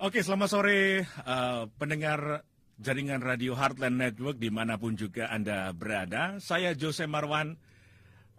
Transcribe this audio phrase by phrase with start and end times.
[0.00, 2.40] Oke, selamat sore uh, pendengar
[2.80, 6.40] jaringan radio Heartland Network di mana pun juga Anda berada.
[6.40, 7.52] Saya Jose Marwan,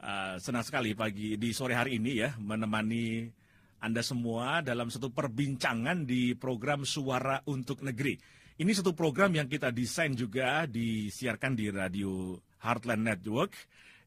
[0.02, 3.30] uh, senang sekali pagi di sore hari ini ya menemani
[3.78, 8.18] Anda semua dalam satu perbincangan di program Suara untuk Negeri.
[8.58, 13.54] Ini satu program yang kita desain juga disiarkan di radio Heartland Network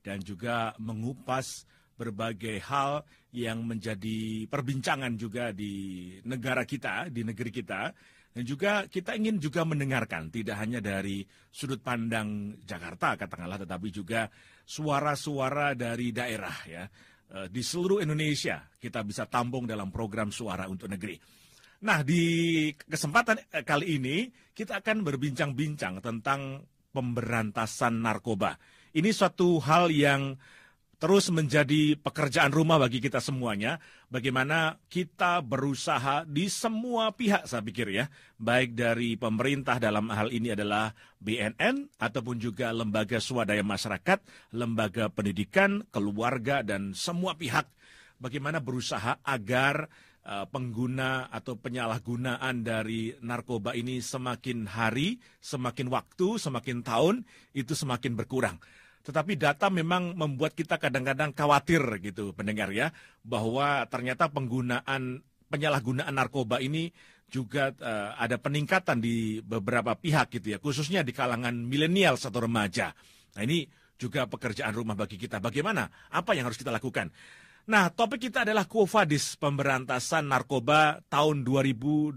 [0.03, 3.03] dan juga mengupas berbagai hal
[3.35, 7.91] yang menjadi perbincangan juga di negara kita, di negeri kita.
[8.35, 11.23] Dan juga kita ingin juga mendengarkan, tidak hanya dari
[11.55, 14.27] sudut pandang Jakarta katakanlah, tetapi juga
[14.67, 16.83] suara-suara dari daerah ya.
[17.35, 21.19] Eh, di seluruh Indonesia kita bisa tampung dalam program Suara untuk Negeri.
[21.83, 26.63] Nah, di kesempatan eh, kali ini kita akan berbincang-bincang tentang
[26.95, 28.55] pemberantasan narkoba.
[28.95, 30.39] Ini suatu hal yang
[31.05, 33.77] terus menjadi pekerjaan rumah bagi kita semuanya.
[34.09, 38.09] Bagaimana kita berusaha di semua pihak saya pikir ya.
[38.41, 44.25] Baik dari pemerintah dalam hal ini adalah BNN ataupun juga lembaga swadaya masyarakat,
[44.57, 47.69] lembaga pendidikan, keluarga dan semua pihak.
[48.17, 49.93] Bagaimana berusaha agar
[50.25, 58.17] uh, pengguna atau penyalahgunaan dari narkoba ini semakin hari, semakin waktu, semakin tahun itu semakin
[58.17, 58.57] berkurang.
[59.05, 62.89] Tetapi data memang membuat kita kadang-kadang khawatir gitu pendengar ya
[63.21, 65.21] bahwa ternyata penggunaan
[65.53, 66.89] penyalahgunaan narkoba ini
[67.29, 72.97] juga uh, ada peningkatan di beberapa pihak gitu ya khususnya di kalangan milenial atau remaja.
[73.37, 73.69] Nah ini
[74.01, 75.39] juga pekerjaan rumah bagi kita.
[75.39, 75.87] Bagaimana?
[76.11, 77.13] Apa yang harus kita lakukan?
[77.65, 82.13] Nah, topik kita adalah Kofadis pemberantasan narkoba tahun 2021.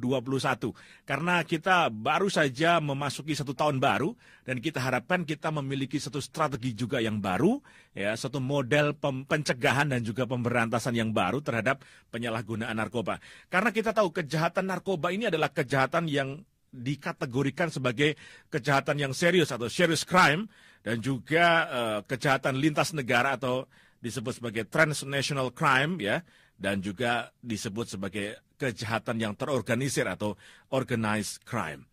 [1.08, 4.12] Karena kita baru saja memasuki satu tahun baru
[4.44, 7.64] dan kita harapkan kita memiliki satu strategi juga yang baru,
[7.96, 11.80] ya, satu model pencegahan dan juga pemberantasan yang baru terhadap
[12.12, 13.24] penyalahgunaan narkoba.
[13.48, 16.44] Karena kita tahu kejahatan narkoba ini adalah kejahatan yang
[16.76, 18.20] dikategorikan sebagai
[18.52, 20.52] kejahatan yang serius atau serious crime
[20.84, 23.64] dan juga uh, kejahatan lintas negara atau
[24.08, 26.24] disebut sebagai transnational crime ya
[26.58, 30.34] dan juga disebut sebagai kejahatan yang terorganisir atau
[30.74, 31.86] organized crime.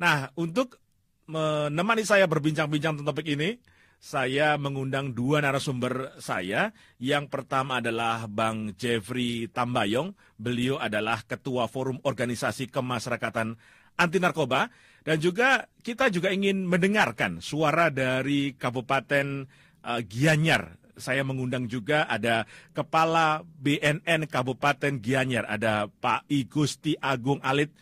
[0.00, 0.80] Nah, untuk
[1.28, 3.60] menemani saya berbincang-bincang tentang topik ini,
[3.96, 6.72] saya mengundang dua narasumber saya.
[7.00, 10.12] Yang pertama adalah Bang Jeffrey Tambayong.
[10.36, 13.56] Beliau adalah Ketua Forum Organisasi Kemasyarakatan
[13.96, 14.68] Anti Narkoba.
[15.00, 19.46] Dan juga kita juga ingin mendengarkan suara dari Kabupaten
[19.86, 27.40] uh, Gianyar saya mengundang juga ada Kepala BNN Kabupaten Gianyar, ada Pak I Gusti Agung
[27.44, 27.72] Alit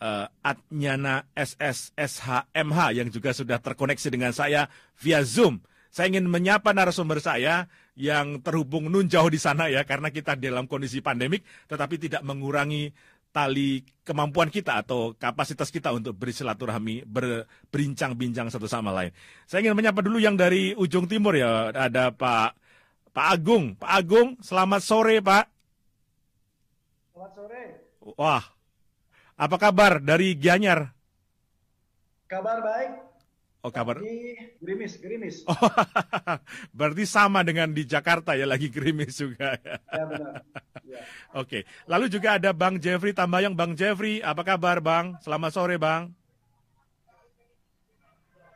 [0.00, 4.66] uh, Atnyana SSSHMH yang juga sudah terkoneksi dengan saya
[4.98, 5.60] via Zoom.
[5.90, 7.66] Saya ingin menyapa narasumber saya
[7.98, 12.94] yang terhubung nun jauh di sana ya karena kita dalam kondisi pandemik tetapi tidak mengurangi
[13.30, 19.14] tali kemampuan kita atau kapasitas kita untuk bersilaturahmi, berbincang-bincang satu sama lain.
[19.46, 22.58] Saya ingin menyapa dulu yang dari ujung timur ya, ada Pak
[23.10, 23.74] Pak Agung.
[23.74, 25.44] Pak Agung, selamat sore Pak.
[27.10, 27.62] Selamat sore.
[28.14, 28.44] Wah,
[29.34, 30.94] apa kabar dari Gianyar?
[32.30, 32.92] Kabar baik.
[33.60, 34.00] Oh kabar.
[34.00, 35.36] Di gerimis, gerimis.
[35.50, 35.56] Oh,
[36.72, 39.52] berarti sama dengan di Jakarta ya lagi gerimis juga.
[39.60, 40.40] ya benar.
[40.80, 41.04] Ya.
[41.36, 43.52] Oke, lalu juga ada Bang Jeffrey Tambayang.
[43.52, 45.20] Bang Jeffrey, apa kabar Bang?
[45.20, 46.08] Selamat sore Bang.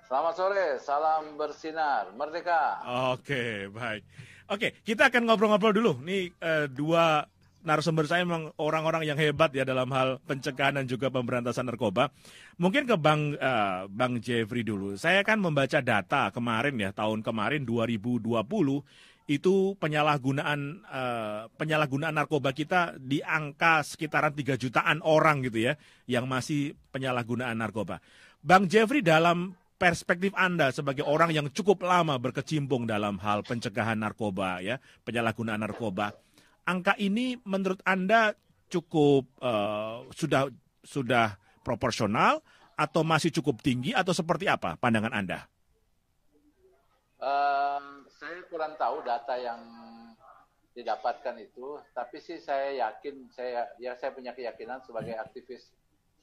[0.09, 2.81] Selamat sore, salam bersinar, merdeka.
[3.13, 4.05] Oke, baik.
[4.45, 5.93] Oke, kita akan ngobrol-ngobrol dulu.
[6.05, 7.25] Nih uh, dua
[7.65, 12.13] narasumber saya memang orang-orang yang hebat ya dalam hal pencegahan dan juga pemberantasan narkoba.
[12.61, 15.01] Mungkin ke Bang uh, Bang Jeffrey dulu.
[15.01, 18.29] Saya kan membaca data kemarin ya tahun kemarin 2020
[19.25, 26.29] itu penyalahgunaan uh, penyalahgunaan narkoba kita di angka sekitaran 3 jutaan orang gitu ya yang
[26.29, 28.05] masih penyalahgunaan narkoba.
[28.45, 34.65] Bang Jeffrey dalam perspektif Anda sebagai orang yang cukup lama berkecimpung dalam hal pencegahan narkoba
[34.65, 36.17] ya, penyalahgunaan narkoba.
[36.65, 38.33] Angka ini menurut Anda
[38.73, 40.49] cukup uh, sudah
[40.81, 42.41] sudah proporsional
[42.81, 45.45] atau masih cukup tinggi atau seperti apa pandangan Anda?
[47.21, 49.61] Um, saya kurang tahu data yang
[50.73, 55.69] didapatkan itu, tapi sih saya yakin saya ya saya punya keyakinan sebagai aktivis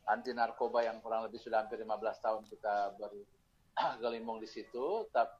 [0.10, 3.14] anti narkoba yang kurang lebih sudah hampir 15 tahun kita ber,
[4.04, 5.08] gelimbung di situ.
[5.12, 5.36] Tapi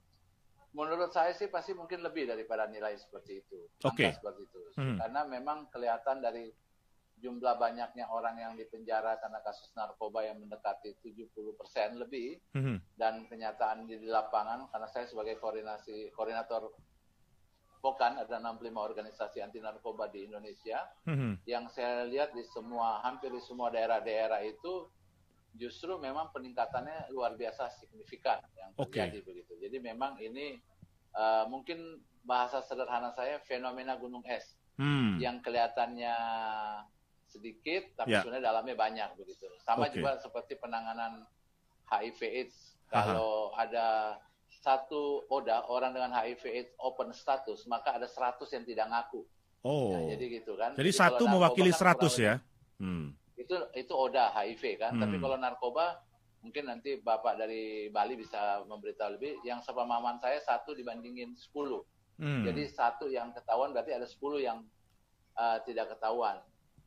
[0.72, 3.60] menurut saya sih pasti mungkin lebih daripada nilai seperti itu.
[3.84, 4.08] Oke.
[4.08, 4.12] Okay.
[4.16, 4.62] Seperti itu.
[4.80, 4.98] Hmm.
[5.00, 6.48] Karena memang kelihatan dari
[7.22, 12.98] jumlah banyaknya orang yang dipenjara karena kasus narkoba yang mendekati 70 persen lebih hmm.
[12.98, 16.74] dan kenyataan di, lapangan karena saya sebagai koordinasi koordinator
[17.82, 20.86] POKAN, ada 65 organisasi anti narkoba di Indonesia.
[21.10, 21.42] Mhm.
[21.50, 24.86] Yang saya lihat di semua, hampir di semua daerah-daerah itu
[25.54, 29.54] justru memang peningkatannya luar biasa signifikan yang terjadi begitu.
[29.60, 30.60] Jadi memang ini
[31.12, 35.20] eh, mungkin bahasa sederhana saya fenomena gunung es Hmm.
[35.20, 36.16] yang kelihatannya
[37.28, 38.24] sedikit tapi Ya.
[38.24, 39.48] sebenarnya dalamnya banyak begitu.
[39.60, 40.00] Sama Oke.
[40.00, 41.28] juga seperti penanganan
[41.88, 42.58] HIV AIDS.
[42.92, 43.08] Aha.
[43.08, 44.20] Kalau ada
[44.52, 49.22] satu ODA orang dengan HIV AIDS open status, maka ada 100 yang tidak ngaku.
[49.64, 49.92] Oh.
[49.96, 50.76] Nah, jadi gitu kan.
[50.76, 52.36] Jadi kalau satu mewakili kan 100 kurang ya.
[52.82, 53.08] Hmm.
[53.42, 54.94] Itu itu ODA HIV kan.
[54.96, 55.24] Tapi Hmm.
[55.24, 55.86] kalau narkoba
[56.42, 59.42] mungkin nanti Bapak dari Bali bisa memberitahu lebih.
[59.42, 61.82] Yang sepemahaman saya satu dibandingin 10.
[62.18, 62.46] Hmm.
[62.46, 64.62] Jadi satu yang ketahuan berarti ada 10 yang
[65.34, 66.38] uh, tidak ketahuan.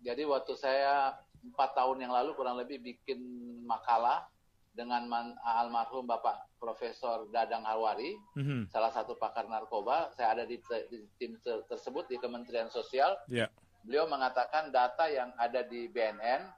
[0.01, 3.21] Jadi waktu saya empat tahun yang lalu kurang lebih bikin
[3.63, 4.29] makalah
[4.71, 8.69] dengan man- almarhum Bapak Profesor Dadang Alwari, Mhm.
[8.69, 10.11] salah satu pakar narkoba.
[10.11, 10.59] Saya ada di,
[10.91, 13.15] di tim te- tersebut di Kementerian Sosial.
[13.29, 13.47] Ya.
[13.85, 16.49] Beliau mengatakan data yang ada di BNN,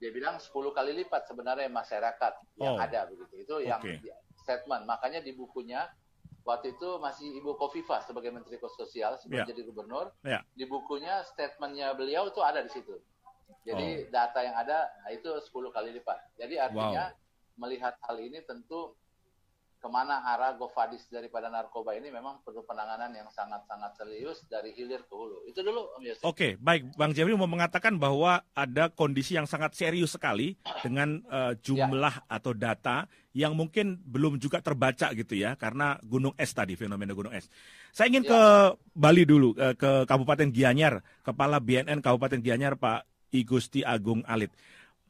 [0.00, 2.82] dia bilang 10 kali lipat sebenarnya masyarakat yang Oh.
[2.82, 3.34] ada begitu.
[3.38, 4.00] Itu yang Oke.
[4.00, 4.10] di-
[4.42, 4.82] statement.
[4.82, 5.86] Makanya di bukunya
[6.42, 9.54] waktu itu masih Ibu Kofifa sebagai Menteri Sosial sebelum Ya.
[9.54, 10.10] jadi gubernur.
[10.26, 10.42] Ya.
[10.50, 12.98] Di bukunya statementnya beliau itu ada di situ.
[13.62, 14.10] Jadi Oh.
[14.10, 16.18] data yang ada itu 10 kali lipat.
[16.34, 17.14] Jadi artinya
[17.54, 18.96] melihat hal ini tentu
[19.82, 25.02] ke mana arah Gofadis daripada narkoba ini memang perlu penanganan yang sangat-sangat serius dari hilir
[25.02, 25.42] ke hulu.
[25.50, 26.22] Itu dulu Om Yosef.
[26.22, 26.94] Oke, baik.
[26.94, 30.54] Bang Jeffrey mau mengatakan bahwa ada kondisi yang sangat serius sekali
[30.86, 36.54] dengan eh, jumlah atau data yang mungkin belum juga terbaca gitu ya, karena gunung es
[36.54, 37.50] tadi, fenomena gunung es.
[37.90, 38.30] Saya ingin Ya.
[38.30, 38.40] ke
[38.94, 43.02] Bali dulu, eh, ke Kabupaten Gianyar, Kepala BNN Kabupaten Gianyar, Pak
[43.34, 44.54] Igusti Agung Alit.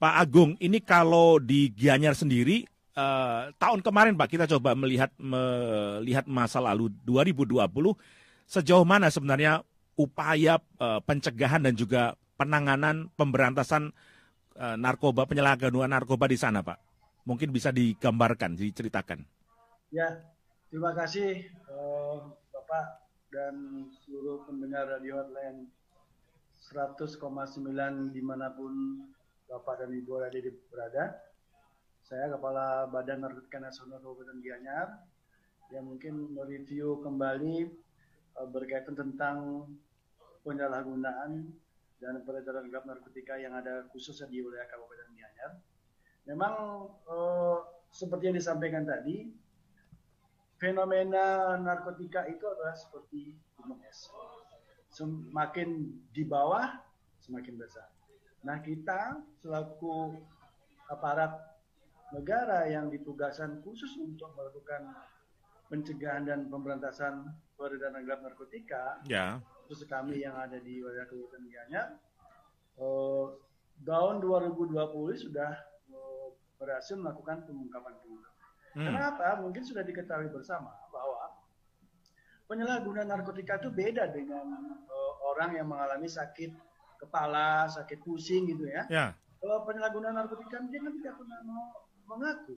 [0.00, 2.66] Pak Agung, ini kalau di Gianyar sendiri,
[2.96, 7.68] eh, tahun kemarin Pak kita coba melihat melihat masa lalu 2020,
[8.46, 9.64] sejauh mana sebenarnya
[9.96, 13.92] upaya eh, pencegahan dan juga penanganan pemberantasan
[14.56, 16.78] eh, narkoba penyalahgunaan narkoba di sana, Pak.
[17.22, 19.22] Mungkin bisa digambarkan, diceritakan.
[19.94, 20.26] Ya,
[20.72, 22.16] terima kasih eh,
[22.50, 22.86] Bapak
[23.32, 25.70] dan seluruh pendengar Radio Hotline
[26.72, 28.72] 100,9 di mana pun
[29.48, 30.20] Bapak dan Ibu
[30.72, 31.31] berada.
[32.12, 35.00] Saya Kepala Badan Narkotika Nasional Kabupaten Gianyar
[35.72, 37.72] yang mungkin mereview kembali
[38.36, 39.64] eh, berkaitan tentang
[40.44, 41.48] penyalahgunaan
[42.04, 45.56] dan peredaran gelap narkotika yang ada khususnya di wilayah Kabupaten Gianyar.
[46.28, 46.54] Memang
[47.08, 49.32] eh, seperti yang disampaikan tadi,
[50.60, 54.12] fenomena narkotika itu adalah seperti gunung es.
[54.92, 56.76] Semakin di bawah,
[57.24, 57.88] semakin besar.
[58.44, 60.20] Nah kita selaku
[60.92, 61.51] aparat
[62.12, 64.92] negara yang ditugaskan khusus untuk melakukan
[65.72, 69.40] pencegahan dan pemberantasan peredaran gelap narkotika, Ya.
[69.64, 71.88] khusus kami yang ada di wilayah Kabupaten Gianyar,
[72.76, 73.26] eh,
[73.82, 75.56] tahun 2020 sudah
[75.88, 76.28] eh,
[76.60, 78.44] berhasil melakukan pengungkapan pengungkapan.
[78.76, 78.86] Hmm.
[78.92, 79.40] Kenapa?
[79.40, 81.40] Mungkin sudah diketahui bersama bahwa
[82.48, 84.44] penyalahgunaan narkotika itu beda dengan
[84.84, 86.52] eh, orang yang mengalami sakit
[87.00, 88.84] kepala, sakit pusing gitu ya.
[88.92, 89.06] Ya.
[89.40, 92.56] Kalau penyalahgunaan narkotika dia kan tidak pernah mau mengaku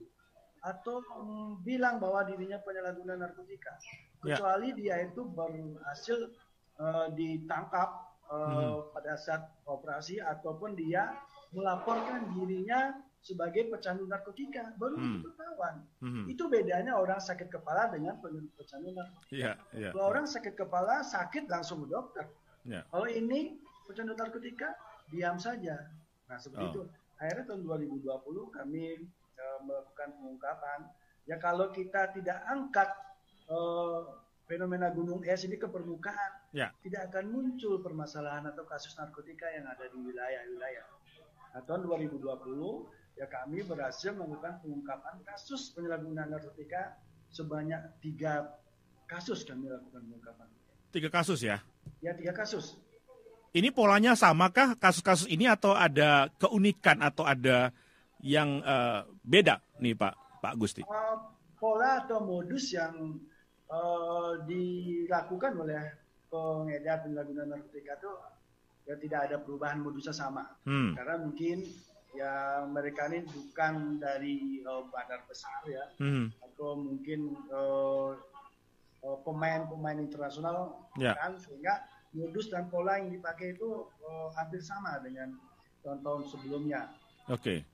[0.60, 0.98] atau
[1.62, 3.70] bilang bahwa dirinya penyalahguna narkotika,
[4.24, 4.34] Ya.
[4.34, 6.18] kecuali dia itu berhasil
[6.76, 7.88] eh, ditangkap
[8.26, 8.90] eh, Hmm.
[8.92, 11.14] pada saat operasi ataupun dia
[11.54, 12.90] melaporkan dirinya
[13.22, 15.18] sebagai pecandu narkotika, baru Hmm.
[15.18, 15.74] itu ketahuan.
[15.98, 16.24] Mhm.
[16.30, 18.18] Itu bedanya orang sakit kepala dengan
[18.54, 19.30] pecandu narkotika.
[19.32, 19.88] Iya, iya.
[19.90, 22.26] Kalau orang sakit kepala sakit langsung ke dokter.
[22.66, 22.82] Ya.
[22.90, 24.74] Kalau ini pecandu narkotika
[25.08, 25.86] diam saja.
[26.26, 26.70] Nah seperti Oh.
[26.70, 26.82] itu.
[27.16, 29.06] Akhirnya tahun 2020 kami
[29.64, 30.80] melakukan pengungkapan.
[31.26, 32.88] Ya kalau kita tidak angkat
[33.50, 34.00] eh,
[34.46, 36.70] fenomena gunung es ini ke permukaan, Ya.
[36.80, 40.86] tidak akan muncul permasalahan atau kasus narkotika yang ada di wilayah-wilayah.
[41.52, 42.22] Nah, tahun 2020
[43.18, 46.96] ya kami berhasil melakukan pengungkapan kasus penyalahgunaan narkotika
[47.28, 48.54] sebanyak tiga
[49.04, 50.48] kasus kami lakukan pengungkapan.
[50.94, 51.60] Tiga kasus ya.
[52.00, 52.78] Ya tiga kasus.
[53.56, 57.72] Ini polanya samakah kasus-kasus ini atau ada keunikan atau ada
[58.20, 60.82] yang eh, beda nih Pak Pak Gusti?
[60.86, 61.18] Uh,
[61.58, 63.18] pola atau modus yang
[63.66, 65.82] uh, dilakukan oleh
[66.30, 68.12] pengedar penyalahgunaan narkotika itu
[68.86, 70.46] ya tidak ada perubahan modusnya sama.
[70.62, 70.94] Hmm.
[70.94, 71.66] Karena mungkin
[72.14, 76.30] ya mereka ini bukan dari uh, bandar besar ya, Hmm.
[76.40, 78.14] atau mungkin uh,
[79.04, 81.12] uh, pemain-pemain internasional Ya.
[81.18, 81.84] kan sehingga
[82.16, 85.34] modus dan pola yang dipakai itu uh, hampir sama dengan
[85.84, 86.88] tahun-tahun sebelumnya.
[87.28, 87.66] Oke.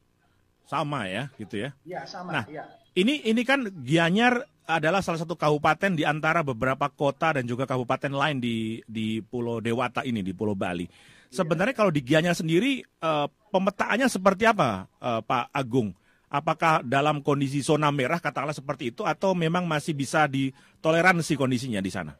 [0.66, 1.70] Sama ya, gitu ya.
[1.86, 2.30] Iya, sama.
[2.32, 2.64] Nah, ya.
[2.92, 8.12] Ini ini kan Gianyar adalah salah satu kabupaten di antara beberapa kota dan juga kabupaten
[8.12, 10.86] lain di di Pulau Dewata ini di Pulau Bali.
[11.32, 15.96] Sebenarnya kalau di Gianyar sendiri uh, pemetaannya seperti apa, uh, Pak Agung?
[16.32, 21.92] Apakah dalam kondisi zona merah katakanlah seperti itu atau memang masih bisa ditoleransi kondisinya di
[21.92, 22.16] sana?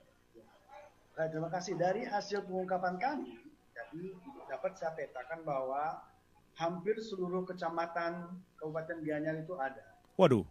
[1.16, 3.36] Nah, terima kasih dari hasil pengungkapan kami.
[3.72, 4.12] Jadi
[4.48, 6.11] dapat saya petakan bahwa
[6.56, 9.82] hampir seluruh kecamatan Kabupaten Gianyar itu ada.
[10.16, 10.44] Waduh,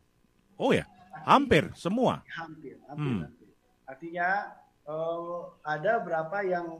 [0.58, 0.86] oh ya,
[1.24, 2.26] hampir semua.
[2.34, 3.06] Hampir, hampir.
[3.06, 3.22] Hmm.
[3.28, 3.50] hampir.
[3.86, 4.30] Artinya
[4.88, 6.80] uh, ada berapa yang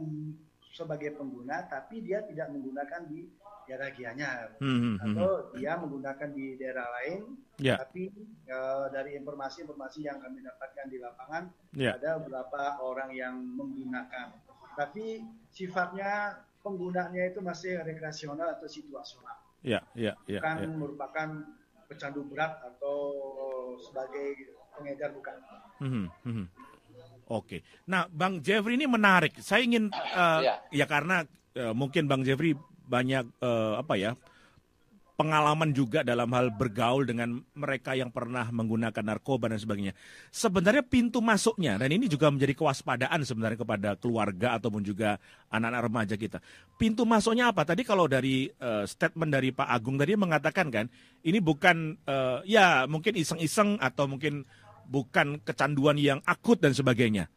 [0.72, 3.28] sebagai pengguna, tapi dia tidak menggunakan di
[3.72, 7.40] daerah Gianyar hmm, hmm, hmm, atau dia menggunakan di daerah lain.
[7.62, 7.78] Yeah.
[7.80, 8.12] Tapi
[8.50, 11.44] uh, dari informasi-informasi yang kami dapatkan di lapangan
[11.78, 11.96] yeah.
[11.96, 14.34] ada beberapa orang yang menggunakan.
[14.76, 19.38] Tapi sifatnya penggunanya itu masih rekreasional atau situasional.
[19.62, 20.42] Ya, ya, ya.
[20.42, 20.68] Bukan ya.
[20.74, 21.30] merupakan
[21.86, 22.98] pecandu berat atau
[23.78, 25.36] sebagai pengedar bukan.
[25.82, 26.46] Hmm, hmm.
[27.30, 27.64] Oke.
[27.88, 29.38] Nah, Bang Jeffrey ini menarik.
[29.40, 30.56] Saya ingin uh, ya.
[30.72, 31.24] ya karena
[31.58, 32.56] uh, mungkin Bang Jeffrey
[32.88, 34.12] banyak uh, apa ya
[35.22, 39.94] pengalaman juga dalam hal bergaul dengan mereka yang pernah menggunakan narkoba dan sebagainya.
[40.34, 45.22] Sebenarnya pintu masuknya dan ini juga menjadi kewaspadaan sebenarnya kepada keluarga ataupun juga
[45.54, 46.42] anak-anak remaja kita.
[46.74, 47.62] Pintu masuknya apa?
[47.62, 50.90] Tadi kalau dari uh, statement dari Pak Agung tadi mengatakan kan
[51.22, 54.42] ini bukan uh, ya mungkin iseng-iseng atau mungkin
[54.90, 57.30] bukan kecanduan yang akut dan sebagainya.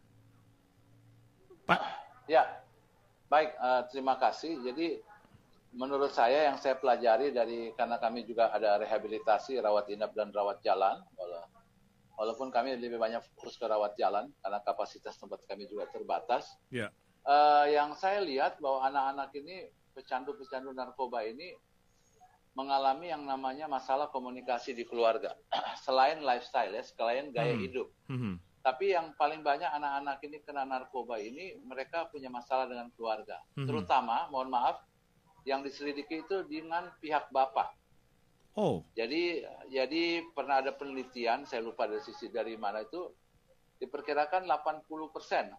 [1.69, 1.81] Pak?
[2.33, 2.49] Ya,
[3.29, 3.53] baik.
[3.61, 4.57] Uh, terima kasih.
[4.65, 5.05] Jadi
[5.75, 10.63] menurut saya yang saya pelajari dari karena kami juga ada rehabilitasi, rawat inap dan rawat
[10.63, 11.03] jalan.
[12.15, 16.47] Walaupun kami lebih banyak fokus ke rawat jalan karena kapasitas tempat kami juga terbatas.
[16.71, 16.95] Yeah.
[16.95, 17.03] Ya.
[17.25, 21.57] Uh, yang saya lihat bahwa anak-anak ini pecandu-pecandu narkoba ini
[22.55, 25.35] mengalami yang namanya masalah komunikasi di keluarga.
[25.85, 27.65] selain lifestyle ya, selain gaya hmm.
[27.67, 27.89] hidup.
[28.07, 28.39] Hmm.
[28.65, 33.43] Tapi yang paling banyak anak-anak ini kena narkoba ini mereka punya masalah dengan keluarga.
[33.59, 33.67] Hmm.
[33.67, 34.81] Terutama, mohon maaf,
[35.45, 37.77] yang diselidiki itu dengan pihak bapak.
[38.57, 38.87] Oh.
[38.97, 43.11] Jadi jadi pernah ada penelitian, saya lupa dari sisi dari mana itu
[43.83, 45.53] diperkirakan 80 persen,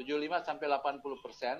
[0.00, 1.56] 75 sampai 80 persen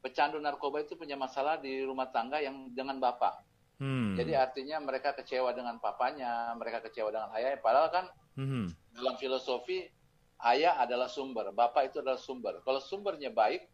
[0.00, 3.44] pecandu narkoba itu punya masalah di rumah tangga yang dengan bapak.
[3.80, 4.12] Hmm.
[4.16, 7.60] Jadi artinya mereka kecewa dengan papanya, mereka kecewa dengan ayahnya.
[7.64, 8.04] Padahal kan
[8.36, 8.66] hmm.
[8.96, 9.88] dalam filosofi
[10.48, 12.60] ayah adalah sumber, bapak itu adalah sumber.
[12.64, 13.68] Kalau sumbernya baik,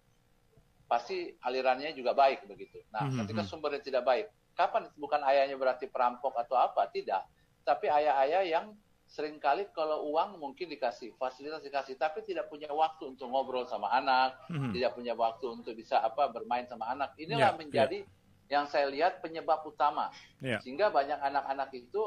[0.87, 2.83] pasti alirannya juga baik begitu.
[2.95, 3.26] Nah, hmm.
[3.26, 3.50] ketika hmm.
[3.50, 6.87] sumbernya tidak baik, kapan bukan ayahnya berarti perampok atau apa?
[6.90, 7.23] Tidak.
[7.66, 8.66] Tapi ayah-ayah yang
[9.07, 13.90] sering kali kalau uang mungkin dikasih, fasilitas dikasih, tapi tidak punya waktu untuk ngobrol sama
[13.95, 14.75] anak, hmm.
[14.75, 17.14] tidak punya waktu untuk bisa apa bermain sama anak.
[17.19, 18.14] Inilah yeah, menjadi yeah
[18.47, 20.11] yang saya lihat penyebab utama.
[20.38, 20.62] Yeah.
[20.62, 22.02] Sehingga banyak anak-anak itu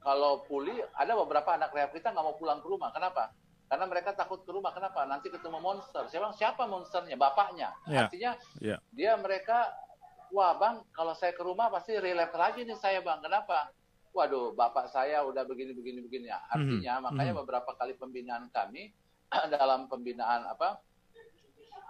[0.00, 2.90] kalau pulih, ada beberapa anak rehab kita nggak mau pulang ke rumah.
[2.94, 3.34] Kenapa?
[3.68, 4.72] Karena mereka takut ke rumah.
[4.72, 5.04] Kenapa?
[5.04, 6.08] Nanti ketemu monster.
[6.08, 7.20] Saya bilang, siapa monsternya?
[7.20, 7.76] Bapaknya.
[7.84, 8.08] Yeah.
[8.08, 8.30] Artinya
[8.64, 8.78] yeah.
[8.96, 9.68] dia mereka,
[10.32, 13.20] wah bang, kalau saya ke rumah pasti relapse lagi nih saya bang.
[13.20, 13.68] Kenapa?
[14.16, 16.32] Waduh, bapak saya udah begini, begini, begini.
[16.32, 17.04] Artinya, mm -hmm.
[17.12, 17.40] makanya mm -hmm.
[17.44, 18.88] beberapa kali pembinaan kami
[19.54, 20.80] dalam pembinaan apa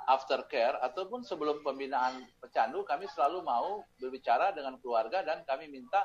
[0.09, 6.01] aftercare ataupun sebelum pembinaan pecandu kami selalu mau berbicara dengan keluarga dan kami minta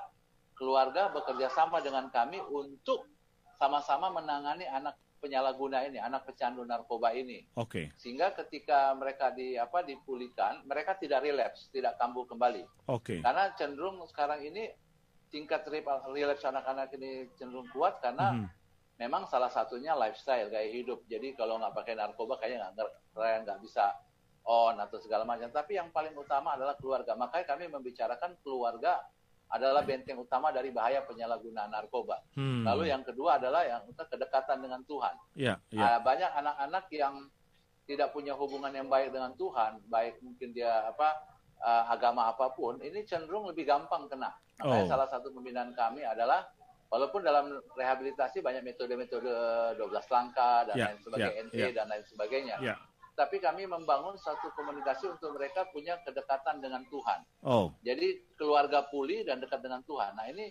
[0.60, 3.08] keluarga bekerja sama dengan kami untuk
[3.56, 7.48] sama-sama menangani anak penyalahguna ini, anak pecandu narkoba ini.
[7.56, 7.88] Oke.
[7.88, 7.96] Okay.
[7.96, 12.68] Sehingga ketika mereka di apa dipulihkan, mereka tidak relapse, tidak kambuh kembali.
[12.92, 13.18] Oke.
[13.18, 13.20] Okay.
[13.24, 14.68] Karena cenderung sekarang ini
[15.32, 15.64] tingkat
[16.12, 18.62] relapse anak-anak ini cenderung kuat karena mm -hmm
[19.02, 21.06] memang salah satunya lifestyle gaya hidup.
[21.10, 23.90] Jadi kalau nggak pakai narkoba kayaknya nggak nggak bisa
[24.46, 25.50] on atau segala macam.
[25.50, 27.18] Tapi yang paling utama adalah keluarga.
[27.18, 29.02] Makanya kami membicarakan keluarga
[29.54, 32.18] adalah benteng utama dari bahaya penyalahgunaan narkoba.
[32.34, 32.66] Hmm.
[32.66, 35.16] Lalu yang kedua adalah yang kedekatan dengan Tuhan.
[35.38, 36.02] Yeah, yeah.
[36.02, 37.30] banyak anak-anak yang
[37.86, 41.14] tidak punya hubungan yang baik dengan Tuhan, baik mungkin dia apa
[41.62, 44.34] uh, agama apa pun, ini cenderung lebih gampang kena.
[44.58, 44.90] Makanya oh.
[44.90, 46.48] salah satu pembinaan kami adalah
[46.94, 49.34] Walaupun dalam rehabilitasi banyak metode-metode
[49.82, 51.72] 12 langkah dan yeah, lain sebagainya, yeah, NT yeah.
[51.74, 52.56] dan lain sebagainya.
[52.62, 52.78] Yeah.
[53.14, 57.20] Tapi kami membangun satu komunikasi untuk mereka punya kedekatan dengan Tuhan.
[57.46, 57.70] Oh.
[57.86, 60.18] Jadi keluarga pulih dan dekat dengan Tuhan.
[60.18, 60.50] Nah ini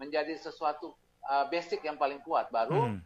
[0.00, 0.96] menjadi sesuatu
[1.28, 2.48] uh, basic yang paling kuat.
[2.48, 3.00] Baru hmm.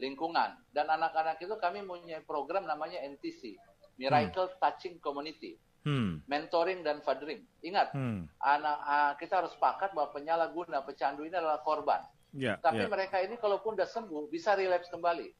[0.00, 0.56] lingkungan.
[0.72, 3.60] Dan anak-anak itu kami punya program namanya NTC,
[4.00, 4.56] Miracle hmm.
[4.56, 5.60] Touching Community.
[5.88, 6.20] Hmm.
[6.28, 7.48] mentoring dan fathering.
[7.64, 8.28] Ingat, hmm.
[8.44, 12.04] anak uh, kita harus sepakat bahwa penyalahguna pecandu ini adalah korban.
[12.36, 12.92] Yeah, Tapi yeah.
[12.92, 15.32] mereka ini kalaupun udah sembuh bisa relapse kembali.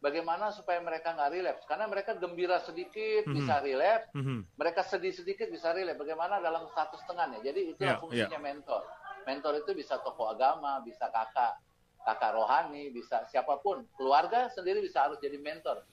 [0.00, 1.64] Bagaimana supaya mereka nggak relapse?
[1.68, 3.36] Karena mereka gembira sedikit mm -hmm.
[3.36, 4.38] bisa relapse, mm -hmm.
[4.56, 6.00] mereka sedih sedikit bisa relapse.
[6.00, 7.44] Bagaimana dalam satu setengahnya?
[7.44, 8.42] Jadi itu yeah, fungsinya yeah.
[8.42, 8.82] mentor.
[9.28, 11.60] mentor itu bisa tokoh agama, bisa kakak
[12.00, 13.84] kakak rohani, bisa siapa pun.
[13.96, 15.84] Keluarga sendiri bisa harus jadi mentor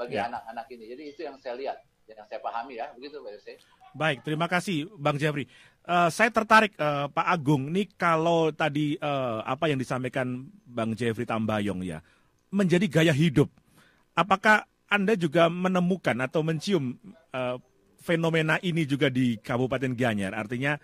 [0.00, 0.32] bagi Ya.
[0.32, 0.84] anak-anak ini.
[0.96, 3.52] Jadi itu yang saya lihat, yang saya pahami ya, begitu Pak Yose.
[3.92, 5.44] Baik, terima kasih Bang Jeffrey.
[5.84, 11.28] Eh, saya tertarik eh, Pak Agung, nih kalau tadi eh, apa yang disampaikan Bang Jeffrey
[11.28, 12.00] Tambayong ya,
[12.50, 13.48] menjadi gaya hidup.
[14.14, 16.98] Apakah Anda juga menemukan atau mencium
[17.30, 17.56] eh,
[18.02, 20.34] fenomena ini juga di Kabupaten Gianyar?
[20.34, 20.76] Artinya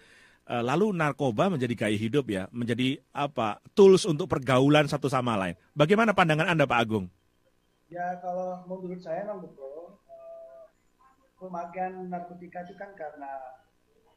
[0.47, 3.59] eh, lalu narkoba menjadi gaya hidup ya, menjadi apa?
[3.75, 5.59] tools untuk pergaulan satu sama lain.
[5.75, 7.07] Bagaimana pandangan Anda Pak Agung?
[7.87, 10.63] Ya kalau menurut saya memang betul eh,
[11.39, 13.31] pemakaian narkotika itu kan karena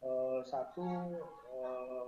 [0.06, 0.86] eh, satu
[1.53, 2.06] eh,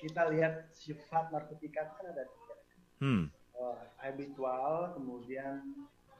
[0.00, 2.54] kita lihat sifat narkotika itu kan ada tiga.
[3.00, 3.24] Hmm.
[3.54, 5.62] Eh, habitual, kemudian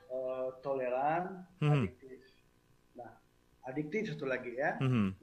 [0.07, 1.83] eh, toleran, Hmm.
[1.83, 2.23] adiktif.
[2.95, 3.11] Nah,
[3.65, 4.79] adiktif satu lagi ya.
[4.79, 5.19] Mhm.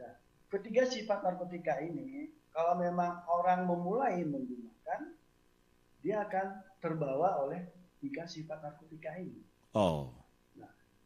[0.51, 5.15] Ketiga sifat narkotika ini, kalau memang orang memulai menggunakan,
[6.01, 7.63] dia akan terbawa oleh
[7.97, 9.39] tiga sifat narkotika ini.
[9.71, 10.11] Oh.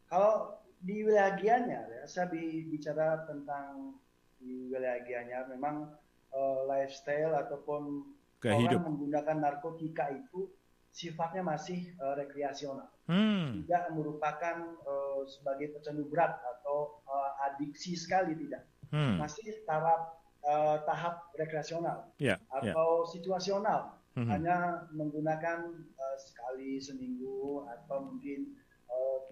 [0.06, 3.94] Kalau di wilayah Gianyar, ya, saya bi- bicara tentang
[4.36, 5.94] di wilayah Gianyar, memang
[6.28, 8.02] eh, lifestyle ataupun
[8.38, 8.80] Gaya orang hidup.
[8.82, 10.50] menggunakan narkotika itu
[10.96, 13.60] sifatnya masih eh, rekreasional, Hmm.
[13.60, 19.20] tidak merupakan eh, sebagai pecandu berat atau eh, adiksi sekali tidak, Hmm.
[19.20, 22.72] masih taraf eh, tahap rekreasional Ya, ya.
[22.72, 24.28] atau situasional Mhm.
[24.32, 24.56] hanya
[24.96, 28.56] menggunakan eh, sekali seminggu atau mungkin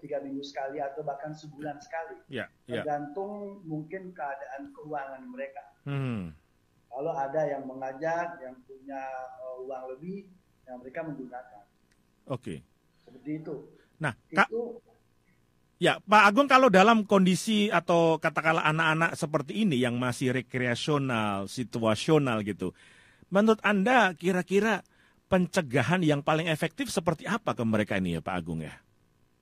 [0.03, 2.83] tiga minggu sekali atau bahkan sebulan sekali Ya, ya.
[2.83, 6.35] tergantung mungkin keadaan keuangan mereka Hmm.
[6.91, 9.01] kalau ada yang mengajak yang punya
[9.41, 10.29] eh, uang lebih
[10.65, 11.63] yang mereka menggunakan
[12.27, 12.61] Oke.
[12.97, 13.55] seperti itu
[13.95, 14.61] Nah, Kak, itu
[15.79, 22.43] ya Pak Agung kalau dalam kondisi atau katakanlah anak-anak seperti ini yang masih rekreasional, situasional
[22.43, 22.75] gitu,
[23.31, 24.83] menurut Anda kira-kira
[25.31, 28.75] pencegahan yang paling efektif seperti apa ke mereka ini ya Pak Agung ya?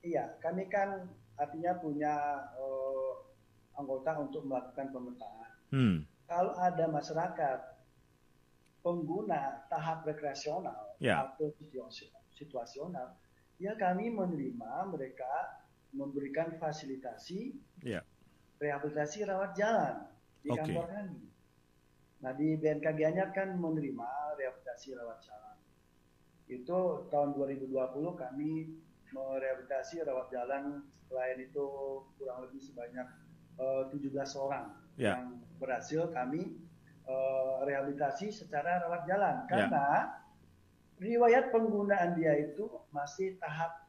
[0.04, 2.14] iya kami kan artinya punya
[2.54, 3.12] eh,
[3.74, 6.06] anggota untuk melakukan pemetaan Hmm.
[6.30, 7.58] kalau ada masyarakat
[8.84, 11.24] pengguna tahap rekreasional Ya.
[11.24, 13.16] atau situasi- situasional,
[13.56, 15.64] ya kami menerima mereka
[15.96, 18.04] memberikan fasilitasi Ya.
[18.60, 20.04] rehabilitasi rawat jalan
[20.44, 20.58] di Oke.
[20.60, 21.20] kantor kami.
[22.20, 25.56] Nah di BNK Gianyar kan menerima rehabilitasi rawat jalan.
[26.44, 28.68] Itu tahun 2020 kami
[29.10, 31.64] merehabilitasi rawat jalan selain itu
[32.20, 33.08] kurang lebih sebanyak
[33.54, 34.66] eh, 17 orang
[34.98, 35.14] Ya.
[35.14, 36.58] yang berhasil kami
[37.04, 39.48] eh, rehabilitasi secara rawat jalan Ya.
[39.48, 39.84] karena
[40.96, 43.84] riwayat penggunaan dia itu masih tahap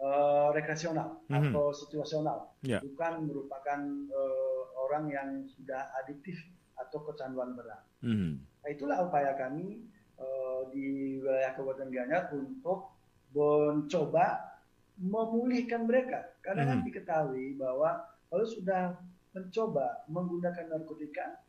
[0.00, 1.52] eh, rekreasional Mhm.
[1.52, 2.80] atau situasional Ya.
[2.80, 6.40] bukan merupakan eh, orang yang sudah adiktif
[6.74, 7.84] atau kecanduan berat.
[8.00, 8.40] Hmm.
[8.64, 9.84] Nah, itulah upaya kami
[10.16, 10.84] eh, di
[11.20, 12.92] wilayah Kabupaten Gianyar untuk
[13.32, 14.56] mencoba
[14.96, 16.36] memulihkan mereka.
[16.40, 16.86] Karena kan Mhm.
[16.88, 18.96] diketahui bahwa kalau sudah
[19.32, 21.40] mencoba menggunakan narkotika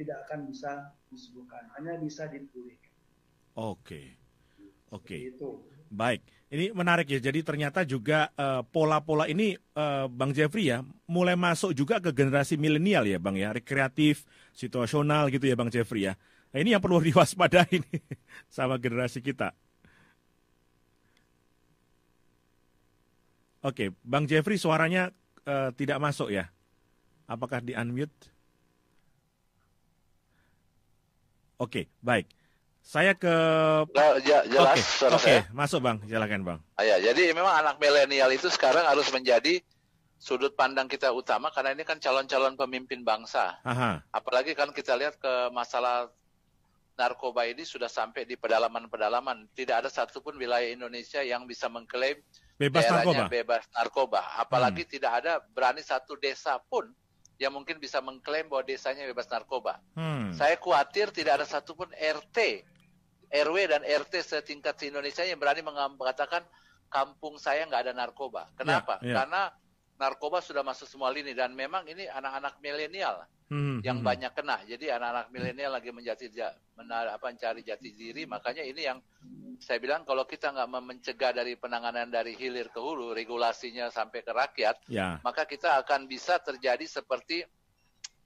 [0.00, 2.88] tidak akan bisa disembuhkan, hanya bisa dipulihkan.
[3.60, 4.16] Oke.
[4.90, 5.30] Oke.
[5.36, 5.60] Itu.
[5.90, 6.22] Baik,
[6.54, 7.18] ini menarik ya.
[7.18, 12.56] Jadi ternyata juga eh, pola-pola ini eh, Bang Jeffrey ya, mulai masuk juga ke generasi
[12.56, 16.14] milenial ya Bang ya, rekreatif, situasional gitu ya Bang Jeffrey ya.
[16.50, 18.02] Nah, ini yang perlu diwaspadai nih
[18.48, 19.52] sama generasi kita.
[23.60, 25.12] Oke, Bang Jeffrey suaranya
[25.44, 26.48] eh, tidak masuk ya.
[27.30, 28.39] Apakah di unmute?
[31.60, 32.24] Oke, baik.
[32.80, 33.28] Saya ke
[33.92, 35.44] Nah, ja- jelas Oke, suara oke, saya.
[35.52, 36.58] masuk Bang, silakan Bang.
[36.74, 39.60] Ah, ya, jadi memang anak milenial itu sekarang harus menjadi
[40.16, 43.60] sudut pandang kita utama karena ini kan calon-calon pemimpin bangsa.
[43.60, 44.00] Aha.
[44.08, 46.08] Apalagi kan kita lihat ke masalah
[46.96, 49.44] narkoba ini sudah sampai di pedalaman-pedalaman.
[49.52, 52.16] Tidak ada satupun wilayah Indonesia yang bisa mengklaim
[52.56, 53.28] Bebas daerahnya narkoba.
[53.28, 54.20] bebas narkoba.
[54.36, 56.88] Apalagi tidak ada berani satu desa pun
[57.40, 59.80] yang mungkin bisa mengklaim bahwa desanya bebas narkoba.
[59.96, 60.28] Hmm.
[60.36, 62.68] Saya khawatir tidak ada satupun RT,
[63.32, 66.44] RW dan RT setingkat di Indonesia yang berani mengatakan
[66.92, 68.52] kampung saya nggak ada narkoba.
[68.60, 69.00] Kenapa?
[69.00, 69.14] Ya, ya.
[69.24, 69.42] Karena
[70.00, 74.06] narkoba sudah masuk semua lini dan memang ini anak-anak milenial Hmm, yang hmm.
[74.06, 74.62] banyak kena.
[74.62, 78.22] Jadi anak-anak milenial lagi menjati ja- menar- apa mencari jati diri.
[78.22, 79.02] Makanya ini yang
[79.58, 84.30] saya bilang kalau kita nggak mencegah dari penanganan dari hilir ke hulu, regulasinya sampai ke
[84.30, 87.42] rakyat, Ya, maka kita akan bisa terjadi seperti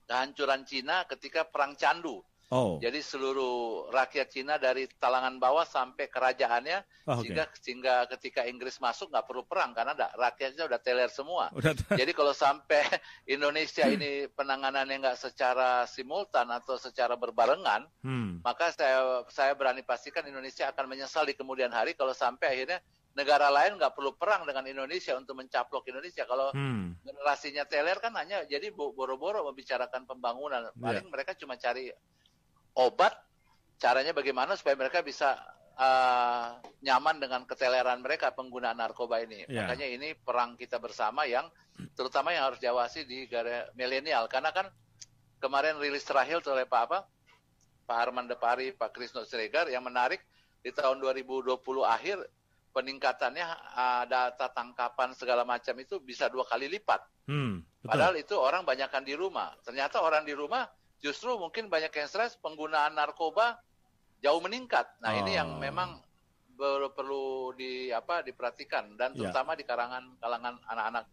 [0.04, 2.20] kehancuran Cina ketika perang candu.
[2.54, 2.78] Oh.
[2.78, 3.54] Jadi seluruh
[3.90, 7.26] rakyat Cina dari talangan bawah sampai kerajaannya Oh, oke.
[7.26, 11.50] sehingga sehingga ketika Inggris masuk nggak perlu perang karena da- rakyatnya udah teler semua.
[11.50, 12.78] Udah Jadi kalau sampai
[13.26, 18.38] Indonesia ini penanganannya nggak secara simultan atau secara berbarengan, Hmm.
[18.40, 22.78] maka saya saya berani pastikan Indonesia akan menyesal di kemudian hari kalau sampai akhirnya
[23.12, 26.22] negara lain nggak perlu perang dengan Indonesia untuk mencaplok Indonesia.
[26.22, 26.94] Kalau Hmm.
[27.02, 30.66] generasinya teler kan hanya jadi bo- boro-boro membicarakan pembangunan.
[30.66, 30.78] Iya.
[30.78, 31.90] Paling mereka cuma cari
[32.74, 33.14] obat,
[33.78, 35.38] caranya bagaimana supaya mereka bisa
[35.78, 39.46] uh, nyaman dengan keteleran mereka penggunaan narkoba ini.
[39.46, 39.66] Iya.
[39.66, 41.46] Makanya ini perang kita bersama yang
[41.98, 43.26] terutama yang harus diawasi di
[43.74, 44.70] milenial karena kan
[45.42, 46.98] kemarin rilis terakhir oleh Pak apa?
[47.84, 50.24] Pak Arman Depari, Pak Krisno Siregar yang menarik
[50.64, 52.16] di tahun 2020 akhir
[52.72, 57.28] peningkatannya uh, data tangkapan segala macam itu bisa dua kali lipat.
[57.28, 57.60] Hmm.
[57.60, 57.88] Betul.
[57.92, 59.52] Padahal itu orang banyakkan di rumah.
[59.60, 60.64] Ternyata orang di rumah
[61.04, 63.60] justru mungkin banyak yang stres, penggunaan narkoba
[64.24, 64.88] jauh meningkat.
[65.04, 65.60] Nah ini yang Oh.
[65.60, 66.00] memang
[66.56, 69.28] ber- perlu di apa diperhatikan dan Ya.
[69.28, 71.04] terutama di kalangan kalangan anak-anak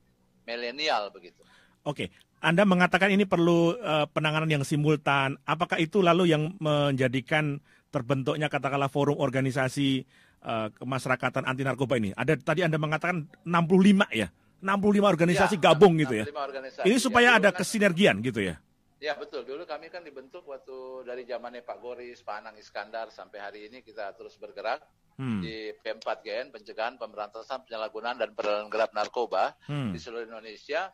[0.47, 1.43] milenial begitu.
[1.84, 2.08] Oke,
[2.39, 5.36] Anda mengatakan ini perlu eh, penanganan yang simultan.
[5.43, 7.60] Apakah itu lalu yang menjadikan
[7.91, 10.08] terbentuknya katakanlah forum organisasi
[10.41, 12.15] eh, kemasyarakatan anti narkoba ini?
[12.15, 14.30] Ada tadi Anda mengatakan 65 ya,
[14.62, 16.25] 65 organisasi Ya, gabung gitu ya.
[16.25, 16.86] 65 organisasi.
[16.88, 18.56] Ini supaya Ya, ada kan- kesinergian gitu ya.
[19.01, 19.41] Ya betul.
[19.41, 23.81] Dulu kami kan dibentuk waktu dari zamannya Pak Goris, Pak Anang Iskandar sampai hari ini
[23.81, 24.85] kita terus bergerak
[25.21, 25.43] Hmm.
[25.43, 29.53] di P4GN pencegahan, pemberantasan, penyalahgunaan dan perdagangan gelap narkoba.
[29.67, 29.91] Hmm.
[29.91, 30.89] di seluruh Indonesia.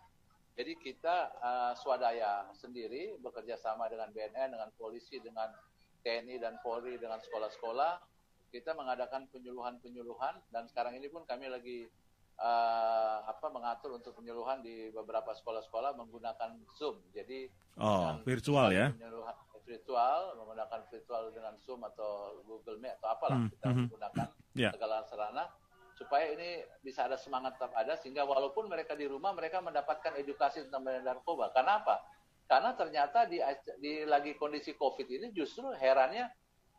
[0.58, 5.54] Jadi kita uh, swadaya sendiri bekerja sama dengan BNN, dengan polisi, dengan
[6.02, 7.94] TNI dan Polri, dengan sekolah-sekolah.
[8.50, 11.86] Kita mengadakan penyuluhan-penyuluhan dan sekarang ini pun kami lagi
[12.38, 17.02] uh, apa mengatur untuk penyuluhan di beberapa sekolah-sekolah menggunakan Zoom.
[17.14, 18.90] Jadi Oh, virtual ya.
[18.90, 23.78] penyuluhan virtual menggunakan virtual dengan Zoom atau Google Meet atau apalah Hmm, kita mhm.
[23.86, 24.72] menggunakan Ya.
[24.74, 25.46] segala sarana
[25.94, 30.66] supaya ini bisa ada semangat tetap ada sehingga walaupun mereka di rumah mereka mendapatkan edukasi
[30.66, 31.50] tentang narkoba.
[31.54, 32.02] Karena apa?
[32.48, 33.44] Karena ternyata di,
[33.82, 36.32] di lagi kondisi Covid ini justru herannya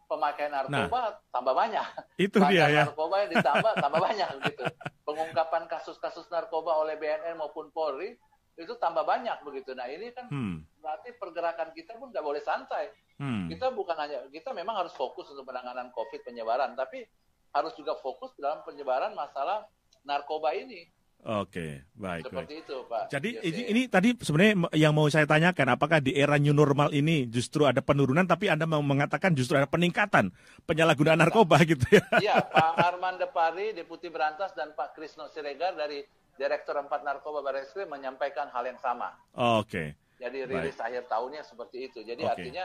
[0.09, 1.85] pemakaian narkoba tambah banyak.
[1.85, 2.05] Nah.
[2.25, 2.83] Itu dia Pemakaian ya.
[2.89, 4.63] narkoba yang ditambah tambah banyak gitu.
[5.05, 8.17] Pengungkapan kasus-kasus narkoba oleh BNN maupun Polri
[8.59, 9.71] itu tambah banyak begitu.
[9.71, 10.67] Nah ini kan Hmm.
[10.83, 12.91] berarti pergerakan kita pun nggak boleh santai.
[13.21, 13.47] Hmm.
[13.47, 17.07] Kita bukan hanya kita memang harus fokus untuk penanganan COVID penyebaran, tapi
[17.55, 19.63] harus juga fokus dalam penyebaran masalah
[20.03, 20.91] narkoba ini.
[21.27, 22.47] Oke, baik, baik.
[22.47, 23.03] Seperti itu, Pak.
[23.11, 23.49] Jadi Jose.
[23.51, 27.67] ini, ini tadi sebenarnya yang mau saya tanyakan, apakah di era new normal ini justru
[27.67, 30.31] ada penurunan, tapi Anda mau mengatakan justru ada peningkatan
[30.71, 32.07] penyalahgunaan narkoba gitu ya?
[32.23, 36.07] Iya, Pak Arman Depari, Deputi Berantas, dan Pak Krisno Siregar dari
[36.39, 39.11] Direktur 4 Narkoba Barreskrim menyampaikan hal yang sama.
[39.35, 42.07] Oke, Jadi rilis akhir tahunnya seperti itu.
[42.07, 42.31] Jadi Oke.
[42.31, 42.65] artinya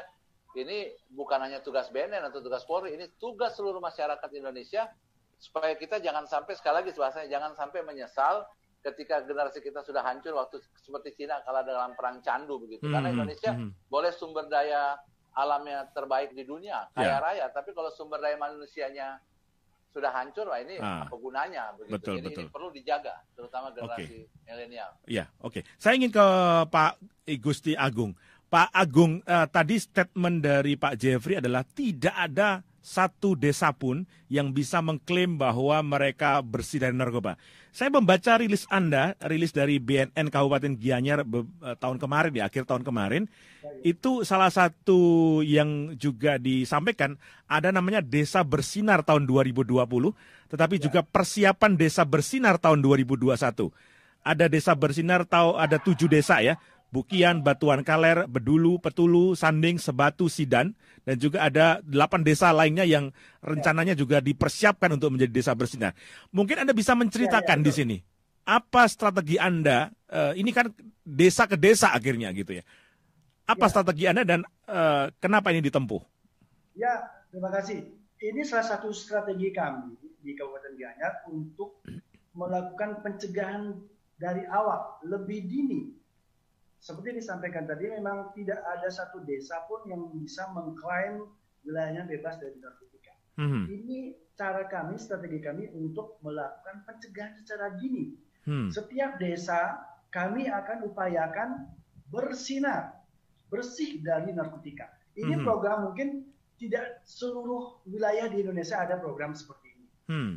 [0.54, 4.94] ini bukan hanya tugas BNN atau tugas Polri, ini tugas seluruh masyarakat Indonesia
[5.44, 8.48] supaya kita jangan sampai sekali lagi bahasanya jangan sampai menyesal
[8.80, 12.88] ketika generasi kita sudah hancur waktu seperti Cina kalah dalam perang candu begitu.
[12.88, 13.70] Karena Mhm, Indonesia mhm.
[13.92, 14.96] boleh sumber daya
[15.36, 17.20] alamnya terbaik di dunia, kaya Ya.
[17.20, 19.18] raya, tapi kalau sumber daya manusianya
[19.90, 21.06] sudah hancur, wah ini Ah.
[21.06, 21.96] apa gunanya begitu.
[21.96, 22.44] Betul, Jadi betul.
[22.44, 24.92] ini perlu dijaga, terutama generasi milenial.
[25.06, 25.64] Ya, oke.
[25.78, 26.26] Saya ingin ke
[26.70, 26.92] Pak
[27.40, 28.14] Gusti Agung.
[28.48, 34.52] Pak Agung, eh, tadi statement dari Pak Jeffrey adalah tidak ada satu desa pun yang
[34.52, 37.40] bisa mengklaim bahwa mereka bersih dari narkoba.
[37.72, 42.84] Saya membaca rilis Anda, rilis dari BNN Kabupaten Gianyar eh, tahun kemarin, di akhir tahun
[42.84, 43.26] kemarin,
[43.82, 47.16] itu salah satu yang juga disampaikan
[47.48, 49.80] ada namanya Desa Bersinar tahun 2020,
[50.52, 53.72] tetapi juga persiapan Desa Bersinar tahun 2021
[54.24, 56.56] ada desa bersinar tahu ada tujuh desa ya
[56.94, 60.78] Bukian, Batuan Kaler, Bedulu, Petulu, Sanding, Sebatu, Sidan,
[61.10, 63.10] dan juga ada delapan desa lainnya yang
[63.42, 65.98] rencananya juga dipersiapkan untuk menjadi desa bersinar.
[66.30, 67.98] Mungkin Anda bisa menceritakan di sini
[68.46, 69.90] apa strategi Anda?
[70.14, 70.70] eh, ini kan
[71.02, 72.64] desa ke desa akhirnya gitu ya.
[73.50, 73.72] Apa Ya.
[73.74, 76.02] strategi Anda dan eh, kenapa ini ditempuh?
[76.78, 77.82] Ya, terima kasih.
[78.22, 81.82] Ini salah satu strategi kami di Kabupaten Gianyar untuk
[82.38, 83.74] melakukan pencegahan
[84.16, 86.03] dari awal, lebih dini.
[86.84, 91.32] Seperti disampaikan tadi, memang tidak ada satu desa pun yang bisa mengklaim
[91.64, 93.16] wilayahnya bebas dari narkotika.
[93.40, 98.12] Hmm, Ini cara kami, strategi kami untuk melakukan pencegahan secara dini.
[98.44, 99.80] hmm, Setiap desa
[100.12, 101.72] kami akan upayakan
[102.12, 103.00] bersinar,
[103.48, 104.92] bersih dari narkotika.
[105.16, 105.44] Ini Mhm.
[105.48, 106.28] program mungkin
[106.60, 109.88] tidak seluruh wilayah di Indonesia ada program seperti ini.
[110.12, 110.32] hmm,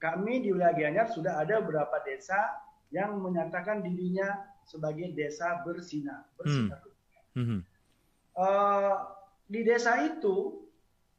[0.00, 2.58] Kami di wilayah Gianyar sudah ada beberapa desa
[2.90, 6.70] yang menyatakan dirinya sebagai desa bersinar, bersih
[7.30, 7.46] Hmm.
[7.46, 7.62] hmm,
[8.40, 8.96] Eh,
[9.50, 10.64] di desa itu,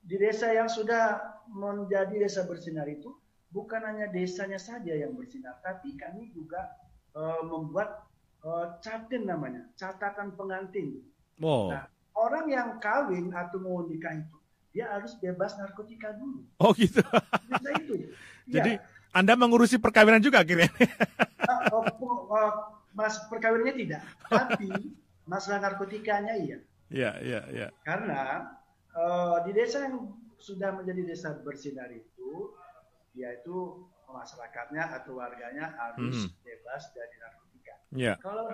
[0.02, 1.20] di desa yang sudah
[1.52, 3.12] menjadi desa bersinar itu,
[3.52, 6.72] bukan hanya desanya saja yang bersinar, tapi kami juga
[7.12, 8.08] uh, membuat
[8.48, 11.04] uh, catin namanya, catatan pengantin.
[11.44, 11.70] Oh.
[11.70, 14.38] Nah, orang yang kawin atau mau nikah itu,
[14.72, 16.48] dia harus bebas narkotika dulu.
[16.64, 17.04] Oh gitu.
[17.52, 17.96] Desa itu.
[18.56, 18.84] Jadi ya.
[19.12, 20.72] Anda mengurusi perkawinan juga akhirnya?
[21.44, 22.52] Uh, oh, oh,
[22.96, 24.72] mas perkawinannya tidak, tapi
[25.28, 26.58] masalah narkotikanya iya.
[26.92, 27.68] Iya, iya, iya.
[27.88, 28.52] Karena
[28.96, 32.56] uh, di desa yang sudah menjadi desa bersinar itu,
[33.16, 36.44] yaitu masyarakatnya atau warganya harus Hmm.
[36.44, 37.76] bebas dari narkotika.
[37.96, 38.14] Iya.
[38.20, 38.48] Kalau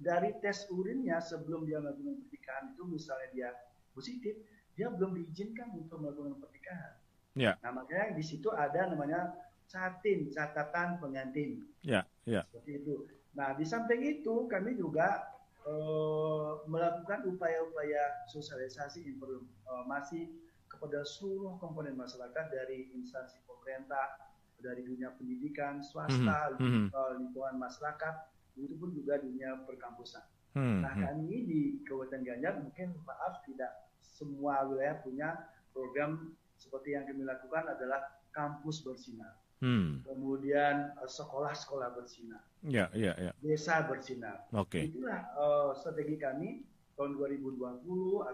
[0.00, 3.48] dari tes urinnya sebelum dia melakukan pernikahan itu misalnya dia
[3.92, 4.34] positif,
[4.76, 6.92] dia belum diizinkan untuk melakukan pernikahan.
[7.36, 7.52] Iya.
[7.60, 9.36] Nah makanya di situ ada namanya
[9.70, 11.66] catin, catatan pengantin.
[11.82, 12.42] Iya, iya.
[12.50, 12.94] Seperti itu.
[13.36, 15.26] Nah, di samping itu kami juga
[15.66, 20.30] eh, melakukan upaya-upaya sosialisasi informasi
[20.70, 24.18] kepada seluruh komponen masyarakat dari instansi pemerintah,
[24.62, 26.88] dari dunia pendidikan, swasta, mhm.
[26.90, 28.14] eh, lingkungan masyarakat,
[28.56, 30.24] itu pun juga dunia perkampusan.
[30.56, 31.04] Hmm, Nah, hmm.
[31.04, 35.36] kami di Kabupaten Ganjar mungkin maaf tidak semua wilayah punya
[35.76, 38.00] program seperti yang kami lakukan adalah
[38.32, 40.04] kampus bersinar Hmm.
[40.04, 43.32] kemudian eh, sekolah-sekolah bersinar, Iya, iya, iya.
[43.40, 44.44] desa bersinar.
[44.52, 44.84] Oke.
[44.92, 46.48] Itulah eh, strategi kami
[46.92, 47.56] tahun 2020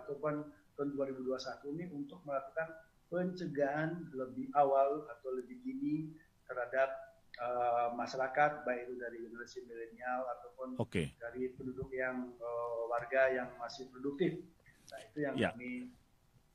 [0.02, 0.34] ataupun
[0.74, 2.74] tahun 2021 ini untuk melakukan
[3.06, 6.10] pencegahan lebih awal atau lebih dini
[6.42, 6.90] terhadap
[7.38, 11.14] eh, masyarakat baik itu dari generasi milenial ataupun Oke.
[11.22, 14.42] dari penduduk yang eh, warga yang masih produktif.
[14.90, 15.54] Nah, itu yang Ya.
[15.54, 15.86] kami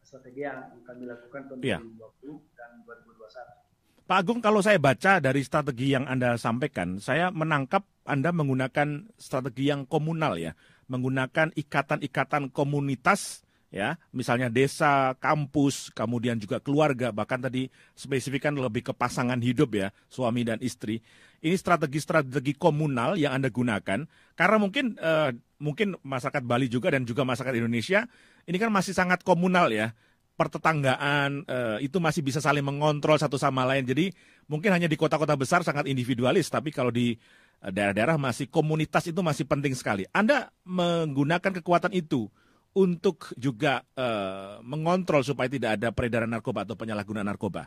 [0.03, 1.80] strategi yang kami lakukan tahun Ya.
[1.80, 3.66] 2020 dan 2021.
[4.08, 9.67] Pak Agung, kalau saya baca dari strategi yang Anda sampaikan, saya menangkap Anda menggunakan strategi
[9.67, 10.56] yang komunal ya,
[10.88, 17.67] menggunakan ikatan-ikatan komunitas ya, misalnya desa, kampus, kemudian juga keluarga, bahkan tadi
[18.00, 21.04] spesifikan lebih ke pasangan hidup ya, suami dan istri.
[21.43, 24.08] Ini strategi-strategi komunal yang Anda gunakan.
[24.39, 28.08] Karena mungkin eh, mungkin masyarakat Bali juga dan juga masyarakat Indonesia
[28.48, 29.91] ini kan masih sangat komunal ya
[30.38, 33.84] pertetanggaan eh, itu masih bisa saling mengontrol satu sama lain.
[33.84, 34.13] Jadi
[34.45, 39.19] mungkin hanya di kota-kota besar sangat individualis, tapi kalau di eh, daerah-daerah masih komunitas itu
[39.26, 40.06] masih penting sekali.
[40.13, 42.30] Anda menggunakan kekuatan itu
[42.78, 47.65] untuk juga eh, mengontrol supaya tidak ada peredaran narkoba atau penyalahgunaan narkoba.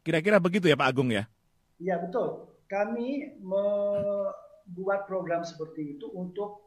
[0.00, 1.28] Kira-kira begitu ya Pak Agung ya?
[1.76, 2.48] Iya betul.
[2.64, 6.64] Kami membuat program seperti itu untuk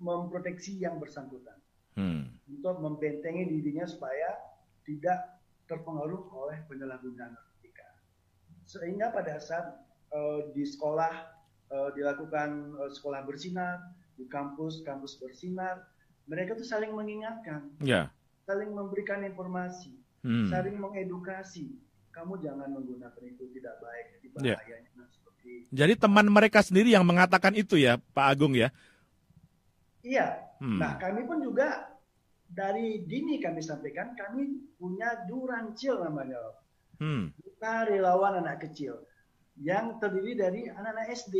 [0.00, 1.58] memproteksi yang bersangkutan,
[1.98, 2.32] Hmm.
[2.48, 4.49] untuk membentengi dirinya supaya
[4.86, 5.40] tidak
[5.70, 7.88] terpengaruh oleh penyalahgunaan narkotika.
[8.66, 11.12] Sehingga pada saat eh, di sekolah
[11.70, 13.78] eh, dilakukan eh, sekolah bersinar,
[14.18, 15.86] di kampus kampus bersinar,
[16.26, 18.10] mereka tuh saling mengingatkan, Ya.
[18.44, 20.50] saling memberikan informasi, Hmm.
[20.50, 21.78] saling mengedukasi.
[22.10, 24.56] Kamu jangan menggunakan itu tidak baik, jadi Ya.
[24.58, 28.74] bahayanya seperti Jadi teman mereka sendiri yang mengatakan itu ya Pak Agung ya?
[30.02, 30.42] Iya.
[30.60, 30.76] Hmm.
[30.76, 31.88] Nah, kami pun juga
[32.50, 36.38] dari dini kami sampaikan, kami punya Durancil namanya.
[36.98, 37.30] Hmm.
[37.38, 39.06] Kita relawan anak kecil
[39.62, 41.36] yang terdiri dari anak-anak SD.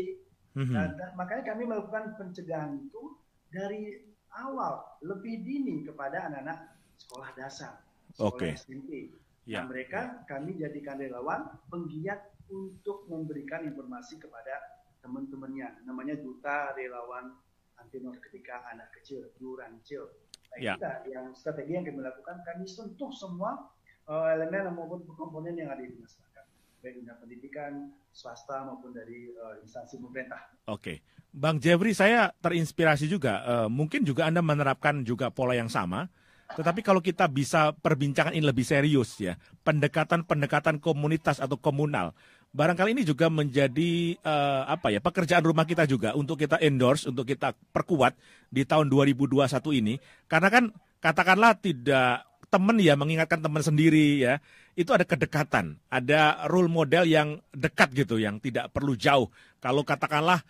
[0.55, 0.71] Hmm.
[0.71, 3.19] Nah, da- makanya kami melakukan pencegahan itu
[3.51, 3.99] dari
[4.39, 7.83] awal, lebih dini kepada anak-anak sekolah dasar,
[8.15, 8.49] sekolah Oke.
[8.55, 9.11] SMP.
[9.49, 9.67] Ya.
[9.67, 14.59] Nah, mereka kami jadikan relawan penggiat untuk memberikan informasi kepada
[15.03, 15.87] teman-temannya.
[15.87, 17.35] Namanya Duta Relawan
[17.81, 20.07] Anti Narkotika Anak Kecil, Durancil.
[20.51, 20.75] Nah, Ya.
[20.75, 22.43] itulah yang strategi yang kami lakukan.
[22.43, 23.71] Kami sentuh semua
[24.11, 26.45] eh, elemen maupun komponen yang ada di masyarakat,
[26.83, 27.73] baik dunia pendidikan,
[28.11, 30.51] swasta maupun dari eh, instansi pemerintah.
[30.67, 33.47] Oke, Bang Jeffrey, saya terinspirasi juga.
[33.47, 36.11] Eh, mungkin juga Anda menerapkan juga pola yang sama.
[36.51, 42.11] Tetapi kalau kita bisa perbincangan ini lebih serius ya, pendekatan-pendekatan komunitas atau komunal,
[42.51, 47.27] barangkali ini juga menjadi eh, apa ya pekerjaan rumah kita juga untuk kita endorse, untuk
[47.27, 48.19] kita perkuat
[48.51, 49.47] di tahun 2021
[49.79, 49.95] ini.
[50.27, 50.65] Karena kan
[50.99, 54.43] katakanlah tidak teman ya mengingatkan teman sendiri ya,
[54.75, 59.31] itu ada kedekatan, ada role model yang dekat gitu, yang tidak perlu jauh.
[59.63, 60.43] Kalau katakanlah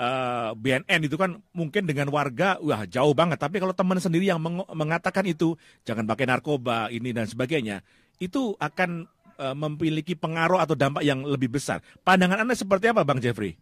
[0.00, 4.40] eh, BNN itu kan mungkin dengan warga wah jauh banget tapi kalau teman sendiri yang
[4.40, 5.52] meng- mengatakan itu
[5.84, 7.84] jangan pakai narkoba ini dan sebagainya
[8.16, 9.04] itu akan
[9.42, 13.58] eh, memiliki pengaruh atau dampak yang lebih besar pandangan anda seperti apa bang Jeffrey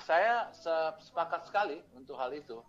[0.00, 2.60] Saya se- sepakat sekali untuk hal itu.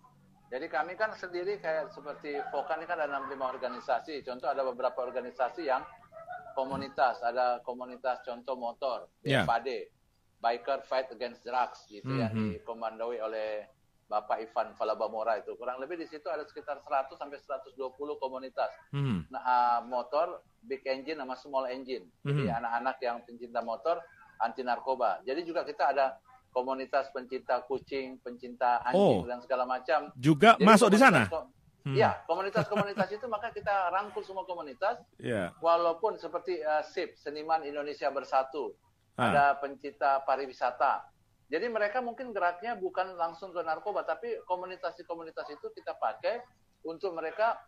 [0.48, 4.14] Jadi kami kan sendiri kayak seperti Vokan ini kan ada 65 organisasi.
[4.22, 5.84] Contoh ada beberapa organisasi yang
[6.52, 7.20] komunitas.
[7.20, 9.42] Ada komunitas contoh motor, Ya.
[9.42, 9.68] BFAD,
[10.38, 12.48] Biker Fight Against Drugs gitu yang Mhm.
[12.58, 13.68] dikomandoi oleh
[14.12, 15.56] Bapak Ivan Falabamora itu.
[15.56, 17.72] Kurang lebih di situ ada sekitar 100 sampai 120
[18.20, 18.68] komunitas.
[18.92, 19.24] Hmm.
[19.32, 22.04] Nah, uh, motor big engine sama small engine.
[22.20, 22.58] Jadi Mhm.
[22.60, 24.04] anak-anak yang pencinta motor
[24.36, 25.24] anti narkoba.
[25.24, 26.20] Jadi juga kita ada
[26.52, 29.24] komunitas pencinta kucing, pencinta Oh.
[29.24, 30.12] anjing dan segala macam.
[30.12, 31.24] Juga Jadi masuk di sana.
[31.82, 31.96] Hmm.
[31.98, 35.50] Iya, komunitas-komunitas itu maka kita rangkul semua komunitas Ya.
[35.58, 38.76] walaupun seperti uh, SIP, Seniman Indonesia Bersatu,
[39.16, 39.28] Ah.
[39.28, 41.08] ada pencinta pariwisata.
[41.52, 46.40] Jadi mereka mungkin geraknya bukan langsung ke narkoba, tapi komunitas-komunitas itu kita pakai
[46.88, 47.60] untuk mereka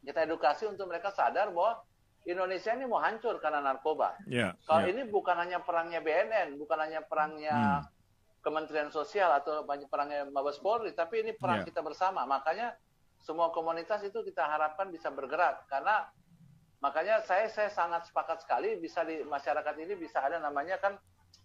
[0.00, 1.84] kita edukasi untuk mereka sadar bahwa
[2.24, 4.16] Indonesia ini mau hancur karena narkoba.
[4.24, 4.56] Ya.
[4.64, 4.96] Kalau ya.
[4.96, 7.84] ini bukan hanya perangnya BNN, bukan hanya perangnya
[8.40, 11.68] Kementerian Sosial atau banyak perangnya Mabes Polri, tapi ini perang Ya.
[11.68, 12.24] kita bersama.
[12.24, 12.72] Makanya
[13.20, 16.08] semua komunitas itu kita harapkan bisa bergerak karena
[16.80, 20.96] makanya saya saya sangat sepakat sekali bisa di masyarakat ini bisa ada namanya kan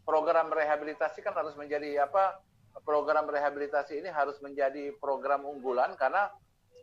[0.06, 2.40] program rehabilitasi kan harus menjadi apa
[2.86, 6.30] program rehabilitasi ini harus menjadi program unggulan karena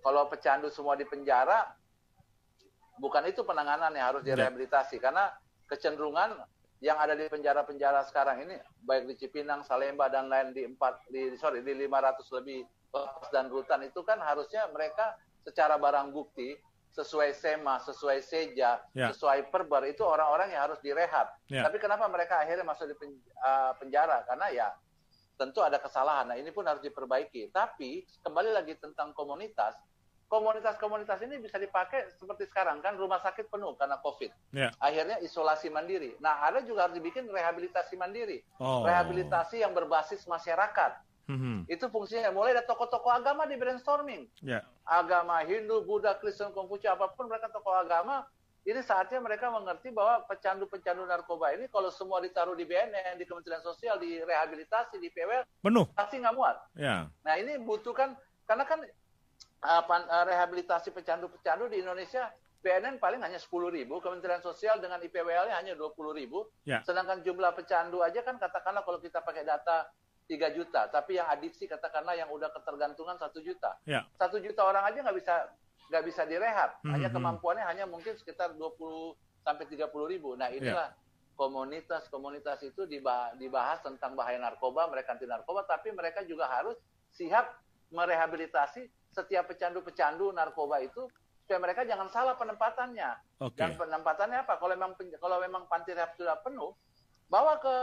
[0.03, 1.71] kalau pecandu semua di penjara
[2.99, 4.35] bukan itu penanganan yang harus Ya.
[4.35, 5.31] direhabilitasi karena
[5.71, 6.37] kecenderungan
[6.83, 11.31] yang ada di penjara-penjara sekarang ini baik di Cipinang, Salemba dan lain di empat di
[11.39, 15.15] sorry di 500 lebih lapas dan rutan itu kan harusnya mereka
[15.47, 16.59] secara barang bukti
[16.93, 19.09] sesuai SEMA, sesuai SEJA, Ya.
[19.11, 21.33] sesuai perber itu orang-orang yang harus direhab.
[21.49, 21.65] Ya.
[21.65, 22.95] Tapi kenapa mereka akhirnya masuk di
[23.41, 24.23] uh, penjara?
[24.29, 24.69] Karena ya
[25.41, 26.29] tentu ada kesalahan.
[26.29, 27.51] Nah, ini pun harus diperbaiki.
[27.51, 29.75] Tapi kembali lagi tentang komunitas,
[30.29, 34.31] komunitas-komunitas ini bisa dipakai seperti sekarang kan rumah sakit penuh karena COVID.
[34.53, 34.69] Ya.
[34.77, 36.17] Akhirnya isolasi mandiri.
[36.21, 38.45] Nah, ada juga harus dibikin rehabilitasi mandiri.
[38.61, 38.85] Oh.
[38.85, 40.93] Rehabilitasi yang berbasis masyarakat.
[41.29, 41.71] Mhm.
[41.71, 42.31] Itu fungsinya.
[42.31, 44.27] Mulai dari tokoh-tokoh agama di brainstorming.
[44.43, 44.67] Ya.
[44.83, 48.27] Agama Hindu, Buddha, Kristen, Konghucu, apa pun mereka tokoh agama,
[48.63, 53.63] ini saatnya mereka mengerti bahwa pecandu-pecandu narkoba ini kalau semua ditaruh di BNN, di Kementerian
[53.63, 55.87] Sosial, di rehabilitasi, di PWL, Penuh.
[55.95, 56.57] pasti nggak muat.
[56.75, 57.11] Ya.
[57.27, 58.15] Nah ini butuhkan
[58.47, 58.83] karena kan
[59.63, 62.31] uh, pan- uh, rehabilitasi pecandu-pecandu di Indonesia
[62.63, 66.79] BNN paling hanya 10 ribu, Kementerian Sosial dengan IPWL-nya hanya 20 ribu, Ya.
[66.87, 69.91] sedangkan jumlah pecandu aja kan katakanlah kalau kita pakai data
[70.27, 73.77] 3 juta, tapi yang adiksi katakanlah yang udah ketergantungan 1 juta.
[73.85, 74.07] Ya.
[74.17, 75.35] Satu juta orang aja nggak bisa
[75.93, 77.17] nggak bisa direhab, hanya Mhm.
[77.21, 79.13] kemampuannya hanya mungkin sekitar 20
[79.45, 80.33] sampai 30 ribu.
[80.39, 80.89] Nah inilah
[81.37, 86.79] komunitas-komunitas itu diba- dibahas tentang bahaya narkoba, mereka anti narkoba, tapi mereka juga harus
[87.13, 87.61] siap
[87.93, 91.13] merehabilitasi setiap pecandu-pecandu narkoba itu
[91.45, 93.11] supaya mereka jangan salah penempatannya.
[93.45, 93.59] Oke.
[93.61, 94.57] Dan penempatannya apa?
[94.57, 96.73] Kalau memang kalau memang panti rehab sudah penuh,
[97.29, 97.77] bawa ke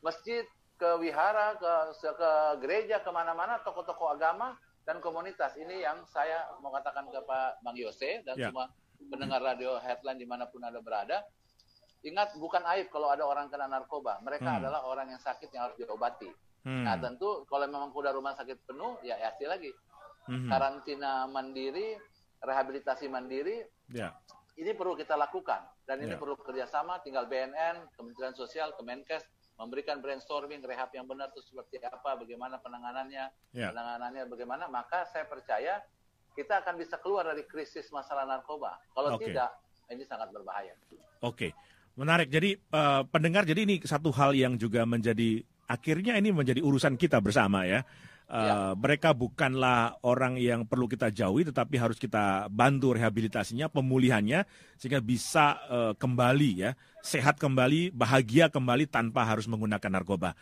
[0.00, 2.30] masjid, ke wihara, ke ke
[2.62, 5.54] gereja, ke mana-mana, tokoh-tokoh agama dan komunitas.
[5.56, 8.50] Ini yang saya mau katakan ke Pak Bang Yose dan Ya.
[8.50, 8.68] semua
[9.10, 11.22] pendengar radio headline di mana pun ada berada.
[12.04, 14.20] Ingat, bukan aib kalau ada orang kena narkoba.
[14.20, 14.60] Mereka Hmm.
[14.60, 16.28] adalah orang yang sakit yang harus diobati.
[16.64, 16.84] Hmm.
[16.84, 19.72] Nah, tentu kalau memang udah rumah sakit penuh, ya pasti lagi.
[20.28, 20.48] Mhm.
[20.48, 21.96] Karantina mandiri,
[22.40, 23.60] rehabilitasi mandiri,
[23.92, 24.16] Ya.
[24.56, 26.20] ini perlu kita lakukan dan ini Ya.
[26.20, 32.18] perlu kerjasama tinggal BNN Kementerian Sosial Kemenkes memberikan brainstorming rehab yang benar itu seperti apa
[32.18, 33.70] bagaimana penanganannya Ya.
[33.70, 35.78] penanganannya bagaimana maka saya percaya
[36.34, 39.30] kita akan bisa keluar dari krisis masalah narkoba kalau Oke.
[39.30, 39.54] tidak
[39.92, 40.74] ini sangat berbahaya
[41.24, 41.56] Oke,
[41.96, 42.28] menarik.
[42.28, 47.20] Jadi eh, pendengar, jadi ini satu hal yang juga menjadi akhirnya ini menjadi urusan kita
[47.24, 47.80] bersama ya.
[48.24, 48.72] Eh, Ya.
[48.72, 54.48] Mereka bukanlah orang yang perlu kita jauhi, tetapi harus kita bantu rehabilitasinya, pemulihannya,
[54.80, 56.70] sehingga bisa eh, kembali ya,
[57.04, 60.32] sehat kembali, bahagia kembali tanpa harus menggunakan narkoba.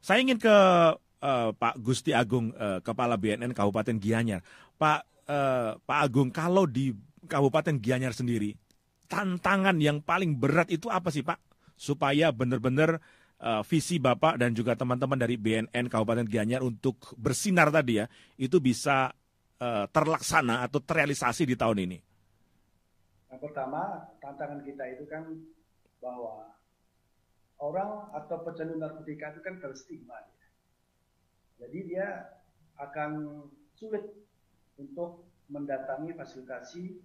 [0.00, 0.56] Saya ingin ke
[1.20, 4.40] eh, Pak Gusti Agung, eh, Kepala BNN Kabupaten Gianyar.
[4.80, 6.96] Pak eh, Pak Agung, kalau di
[7.28, 8.56] Kabupaten Gianyar sendiri,
[9.04, 11.36] tantangan yang paling berat itu apa sih Pak?
[11.78, 12.98] Supaya benar-benar
[13.38, 18.06] eh, visi Bapak dan juga teman-teman dari BNN Kabupaten Gianyar untuk bersinar tadi ya,
[18.38, 19.10] itu bisa
[19.58, 21.98] eh, terlaksana atau terrealisasi di tahun ini.
[23.28, 25.28] Yang pertama, tantangan kita itu kan
[26.00, 26.48] bahwa
[27.58, 30.16] orang atau pecandu narkotika itu kan terstigma.
[31.58, 32.38] Jadi dia
[32.78, 33.42] akan
[33.74, 34.06] sulit
[34.78, 37.02] untuk mendatangi fasilitasi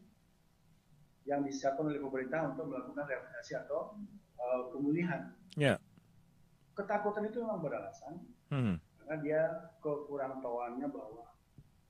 [1.26, 3.98] yang disiapkan oleh pemerintah untuk melakukan rehabilitasi atau
[4.38, 5.34] uh, pemulihan.
[5.58, 5.82] Ya.
[6.74, 8.18] Ketakutan itu memang beralasan
[8.50, 8.78] Hmm.
[9.02, 9.42] karena dia
[9.82, 11.26] kekurang tahuannya bahwa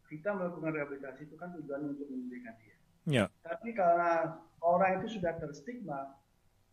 [0.08, 2.76] kita melakukan rehabilitasi itu kan tujuannya untuk memulihkan dia.
[3.04, 3.26] Ya.
[3.44, 6.16] Tapi karena orang itu sudah terstigma,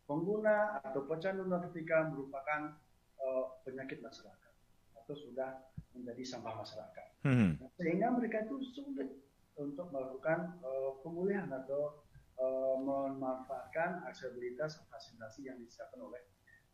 [0.07, 2.79] pengguna atau pecandu narkotika merupakan
[3.19, 4.53] eh, penyakit masyarakat
[4.95, 7.07] atau sudah menjadi sampah masyarakat.
[7.27, 7.59] Hmm.
[7.79, 9.11] Sehingga mereka itu sulit
[9.59, 12.07] untuk melakukan eh, pemulihan atau
[12.39, 16.23] eh, memanfaatkan aksesibilitas fasilitasi yang disiapkan oleh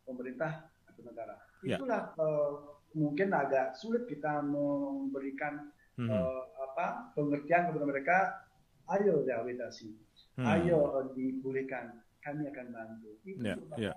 [0.04, 1.36] pemerintah satu negara.
[1.60, 1.76] Ya.
[1.76, 2.52] Itulah uh,
[2.96, 6.12] mungkin agak sulit kita memberikan Hmm.
[6.12, 8.16] uh, apa pengertian kepada mereka.
[8.86, 9.96] Ayo rehabilitasi,
[10.36, 10.44] Hmm.
[10.44, 13.16] ayo uh, dipulihkan, kami akan bantu.
[13.24, 13.92] Itu Ya, merupakan ya.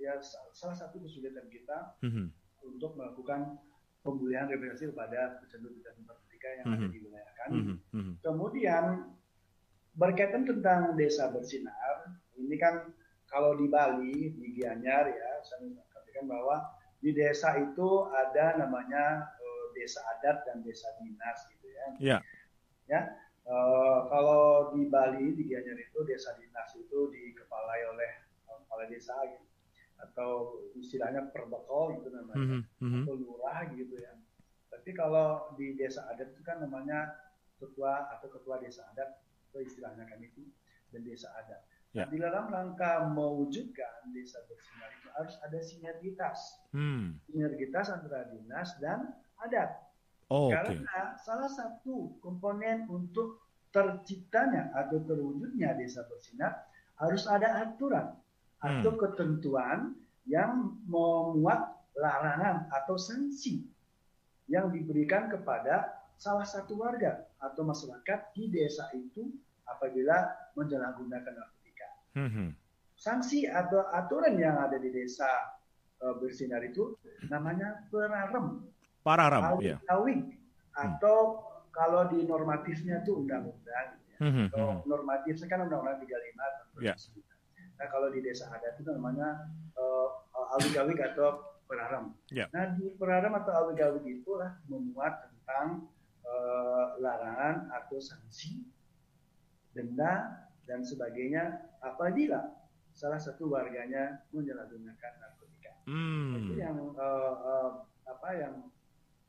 [0.00, 2.32] ya sa- salah satu kesulitan kita Mhm.
[2.64, 3.60] untuk melakukan
[4.00, 6.92] pemulihan rehabilitasi kepada pecandu-pecandu narkotika yang ada Mhm.
[6.92, 7.58] di wilayah kami.
[7.60, 7.76] Mhm.
[7.92, 8.12] Mhm.
[8.24, 8.84] Kemudian
[9.94, 12.08] berkaitan tentang desa bersinar,
[12.40, 12.88] ini kan
[13.28, 15.30] kalau di Bali, di Gianyar ya,
[16.14, 16.56] katakan bahwa
[17.02, 21.86] di desa itu ada namanya eh, desa adat dan desa dinas gitu ya.
[21.98, 22.18] Ya.
[22.86, 23.00] Ya,
[23.42, 28.10] eh, kalau di Bali di Gianyar itu desa dinas itu dikepalai oleh
[28.46, 29.42] eh, kepala desa gitu.
[29.94, 32.60] atau istilahnya perbekol itu namanya Mhm.
[32.82, 33.02] Mhm.
[33.06, 34.12] atau lurah gitu ya.
[34.68, 37.14] Tapi kalau di desa adat itu kan namanya
[37.62, 40.44] ketua atau ketua desa adat itu istilahnya kami itu
[40.92, 41.62] dan desa adat.
[41.94, 42.10] Ya.
[42.10, 47.22] Di dalam rangka mewujudkan desa bersinar itu harus ada sinergitas, Hmm.
[47.30, 49.78] sinergitas antara dinas dan adat.
[50.26, 50.50] Oh.
[50.50, 56.66] Karena salah satu komponen untuk terciptanya atau terwujudnya desa bersinar
[56.98, 58.14] harus ada aturan
[58.58, 59.94] atau ketentuan
[60.26, 63.66] yang memuat larangan atau sanksi
[64.50, 69.30] yang diberikan kepada salah satu warga atau masyarakat di desa itu
[69.66, 71.63] apabila menyalahgunakan narkotika.
[72.14, 72.54] Mhm.
[72.94, 75.26] Sanksi atau aturan yang ada di desa
[75.98, 76.94] eh, bersinar itu
[77.26, 78.60] namanya perarem
[79.04, 79.76] Pararam, ya.
[79.88, 80.36] awik
[80.74, 84.18] atau kalau di normatifnya itu undang-undang ya.
[84.22, 84.46] Mhm.
[84.54, 84.80] Kalau Mhm.
[84.88, 86.68] normatifnya kan undang-undang 35 tahun.
[86.78, 87.24] 2009.
[87.74, 90.08] Nah kalau di desa adat itu namanya uh,
[90.56, 92.14] awik-awik atau perarem.
[92.30, 92.46] Ya.
[92.54, 95.88] Nah di perarem atau awik-awik itulah memuat tentang
[96.24, 98.64] eh, larangan atau sanksi,
[99.76, 101.44] denda dan sebagainya
[101.80, 102.40] apabila
[102.94, 105.72] salah satu warganya menyalahgunakan narkotika.
[105.84, 106.56] Itu Hmm.
[106.56, 107.70] yang eh, eh,
[108.04, 108.54] apa yang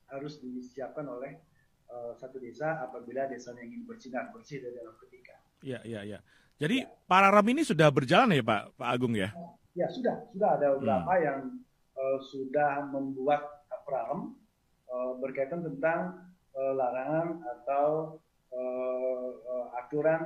[0.07, 1.41] harus disiapkan oleh
[1.85, 5.35] eh, satu desa apabila desanya ingin bersinar bersih dari narkotika.
[5.61, 6.19] Ya, ya, ya.
[6.55, 9.29] Jadi Pararam ini sudah berjalan ya Pak Pak Agung ya?
[9.75, 11.25] Ya sudah, sudah ada beberapa Hmm.
[11.25, 11.39] yang
[11.95, 13.43] eh, sudah membuat
[13.83, 14.33] prarem
[14.87, 18.17] eh, berkaitan tentang eh, larangan atau
[18.55, 20.21] eh, eh, aturan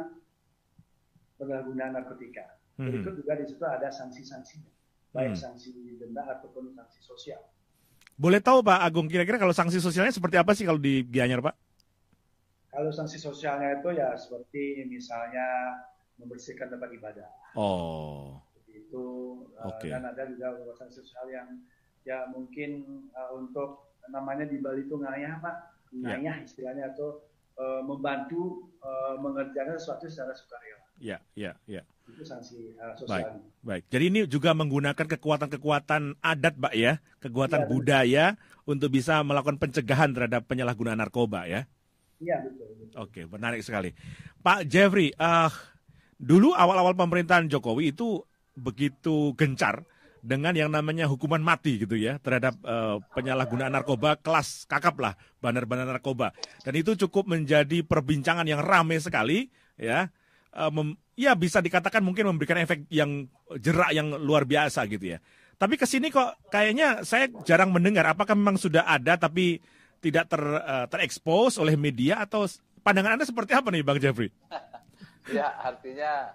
[1.39, 2.59] penyalahgunaan narkotika.
[2.75, 2.85] Mhm.
[2.91, 4.71] Berikut juga di situ ada sanksi-sanksinya,
[5.15, 5.39] baik Hmm.
[5.39, 7.39] sanksi denda ataupun sanksi sosial.
[8.19, 11.55] Boleh tahu Pak Agung kira-kira kalau sanksi sosialnya seperti apa sih kalau di Gianyar Pak?
[12.69, 15.79] Kalau sanksi sosialnya itu ya seperti misalnya
[16.19, 17.27] membersihkan tempat ibadah.
[17.55, 19.05] Oh, seperti itu
[19.59, 19.91] Uh, Oke.
[19.91, 21.47] dan ada juga sanksi sosial yang
[22.07, 25.55] ya mungkin uh, untuk namanya di Bali itu ngayah pak
[25.91, 26.15] Ya.
[26.15, 27.19] ngayah istilahnya atau
[27.59, 31.81] uh, membantu uh, mengerjakan sesuatu secara sukarela ya, ya, ya.
[32.09, 33.91] itu sanksi uh, sosial Baik.
[33.91, 38.25] Jadi ini juga menggunakan kekuatan-kekuatan adat, Pak ya, kekuatan Iya, budaya
[38.63, 41.67] untuk bisa melakukan pencegahan terhadap penyalahgunaan narkoba ya.
[42.19, 42.95] iya betul, betul.
[42.99, 43.91] Oke, menarik sekali.
[44.39, 45.51] Pak Jeffrey, ah
[46.19, 48.23] dulu awal-awal pemerintahan Jokowi itu
[48.59, 49.87] begitu gencar
[50.19, 55.87] dengan yang namanya hukuman mati gitu ya terhadap eh, penyalahgunaan narkoba kelas kakap lah bandar-bandar
[55.87, 56.35] narkoba
[56.67, 59.47] dan itu cukup menjadi perbincangan yang ramai sekali
[59.79, 60.11] ya
[60.49, 63.29] Eh, mem- ya bisa dikatakan mungkin memberikan efek yang
[63.61, 65.21] jerak yang luar biasa gitu ya
[65.55, 69.61] tapi ke sini kok kayaknya saya jarang mendengar apakah memang sudah ada tapi
[69.99, 72.49] tidak ter eh, terekspos oleh media atau
[72.81, 74.29] pandangan anda seperti apa nih bang Jeffrey?
[75.29, 76.33] Ya, artinya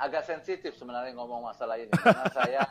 [0.00, 1.92] agak sensitif sebenarnya ngomong masalah ini.
[1.92, 2.62] Karena saya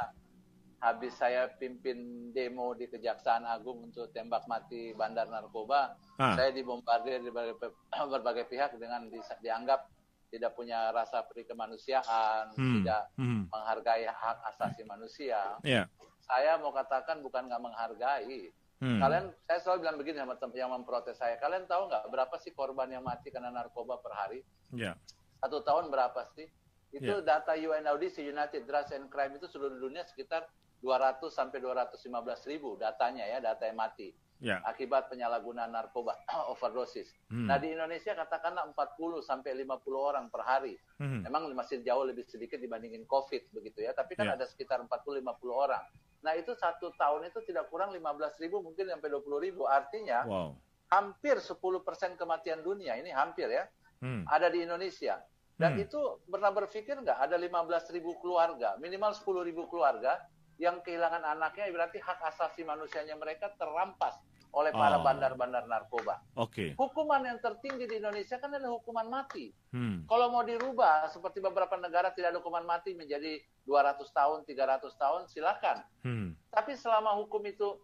[0.81, 1.95] habis saya pimpin
[2.33, 6.33] demo di Kejaksaan Agung untuk tembak mati bandar narkoba, Ah.
[6.33, 7.69] saya dibombardir di berbagai,
[8.13, 9.85] berbagai pihak dengan di- dianggap
[10.33, 12.81] tidak punya rasa peri kemanusiaan, Hmm.
[12.81, 13.45] tidak Hmm.
[13.53, 15.61] menghargai hak asasi manusia.
[15.61, 15.85] Ya.
[16.25, 18.49] Saya mau katakan bukan nggak menghargai.
[18.81, 18.97] Hmm.
[18.97, 21.37] Kalian, saya selalu bilang begini sama teman yang memprotes saya.
[21.37, 24.41] Kalian tahu nggak berapa sih korban yang mati karena narkoba per hari?
[24.73, 24.97] Ya.
[25.43, 26.47] satu tahun berapa sih?
[26.95, 27.35] Itu Ya.
[27.35, 30.47] data UNODC United Drugs and Crime itu seluruh dunia sekitar
[30.79, 34.59] 200 sampai 215 ribu datanya ya, data yang mati Ya.
[34.65, 36.17] akibat penyalahgunaan narkoba
[36.51, 37.11] overdosis.
[37.31, 37.47] Hmm.
[37.47, 40.75] Nah di Indonesia katakanlah 40 sampai 50 orang per hari.
[40.99, 41.23] Hmm.
[41.23, 44.35] Memang masih jauh lebih sedikit dibandingin COVID begitu ya, tapi kan Ya.
[44.35, 45.23] ada sekitar 40-50
[45.53, 45.83] orang.
[46.23, 49.63] Nah itu satu tahun itu tidak kurang 15 ribu mungkin sampai 20 ribu.
[49.63, 50.49] Artinya Wow.
[50.91, 53.63] hampir 10% kematian dunia ini hampir ya
[53.99, 54.27] Hmm.
[54.27, 55.23] ada di Indonesia.
[55.53, 55.85] Dan Hmm.
[55.85, 60.17] itu pernah berpikir nggak ada 15 ribu keluarga, minimal 10 ribu keluarga
[60.63, 64.15] yang kehilangan anaknya berarti hak asasi manusianya mereka terampas
[64.53, 65.03] oleh para Oh.
[65.03, 66.21] bandar-bandar narkoba.
[66.37, 66.77] Oke.
[66.77, 69.49] Hukuman yang tertinggi di Indonesia kan adalah hukuman mati.
[69.73, 70.05] Hmm.
[70.05, 75.21] Kalau mau dirubah seperti beberapa negara tidak ada hukuman mati menjadi 200 tahun, 300 tahun,
[75.25, 75.77] silakan.
[76.05, 76.37] Hmm.
[76.53, 77.81] Tapi selama hukum itu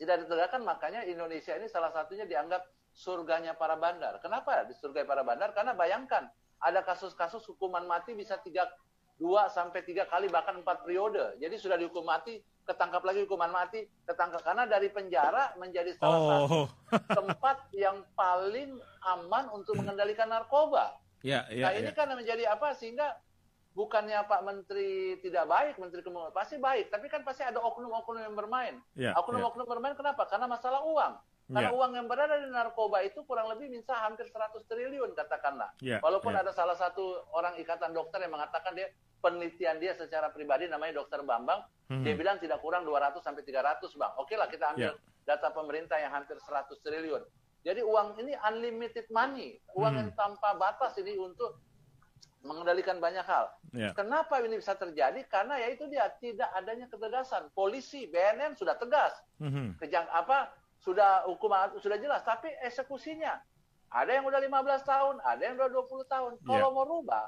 [0.00, 2.64] tidak ditegakkan, makanya Indonesia ini salah satunya dianggap
[2.96, 4.16] surganya para bandar.
[4.24, 5.52] Kenapa di surga para bandar?
[5.52, 6.24] Karena bayangkan
[6.56, 8.64] ada kasus-kasus hukuman mati bisa tiga
[9.22, 11.38] dua sampai tiga kali bahkan empat periode.
[11.38, 16.26] Jadi sudah dihukum mati, ketangkap lagi hukuman mati, ketangkap karena dari penjara menjadi salah oh.
[16.26, 16.60] satu
[17.06, 20.98] tempat yang paling aman untuk mengendalikan narkoba.
[21.22, 21.96] Ya, ya, nah ini ya.
[21.96, 23.14] kan menjadi apa sehingga
[23.78, 28.34] bukannya Pak Menteri tidak baik, Menteri Kementerian pasti baik, tapi kan pasti ada oknum-oknum yang
[28.34, 28.74] bermain.
[28.98, 29.70] Ya, oknum-oknum ya.
[29.70, 30.26] bermain kenapa?
[30.26, 31.14] Karena masalah uang.
[31.52, 31.76] Karena yeah.
[31.76, 35.68] uang yang berada di narkoba itu kurang lebih bisa hampir 100 triliun katakanlah.
[35.84, 36.00] Yeah.
[36.00, 36.40] Walaupun yeah.
[36.40, 38.88] ada salah satu orang ikatan dokter yang mengatakan dia
[39.20, 41.60] penelitian dia secara pribadi namanya dokter Bambang,
[41.92, 42.02] hmm.
[42.02, 44.12] dia bilang tidak kurang 200 sampai 300 bang.
[44.16, 45.28] Oke lah kita ambil yeah.
[45.28, 47.22] data pemerintah yang hampir 100 triliun.
[47.62, 50.00] Jadi uang ini unlimited money, uang hmm.
[50.00, 51.60] yang tanpa batas ini untuk
[52.42, 53.54] mengendalikan banyak hal.
[53.70, 53.94] Yeah.
[53.94, 55.22] Kenapa ini bisa terjadi?
[55.30, 57.48] Karena ya itu dia tidak adanya ketegasan.
[57.54, 59.14] Polisi, BNN sudah tegas.
[59.38, 59.78] Mm-hmm.
[59.78, 60.50] Kejang apa
[60.82, 63.38] sudah hukuman sudah jelas, tapi eksekusinya
[63.92, 66.32] ada yang udah 15 tahun, ada yang udah 20 tahun.
[66.42, 66.46] Yeah.
[66.48, 67.26] Kalau mau rubah,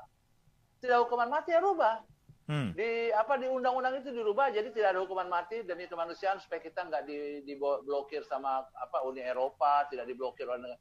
[0.83, 2.03] tidak hukuman mati ya rubah.
[2.45, 2.77] Hmm.
[2.77, 6.85] Di apa di undang-undang itu dirubah jadi tidak ada hukuman mati demi kemanusiaan supaya kita
[6.85, 10.77] nggak di, diblokir sama apa Uni Eropa, tidak diblokir oleh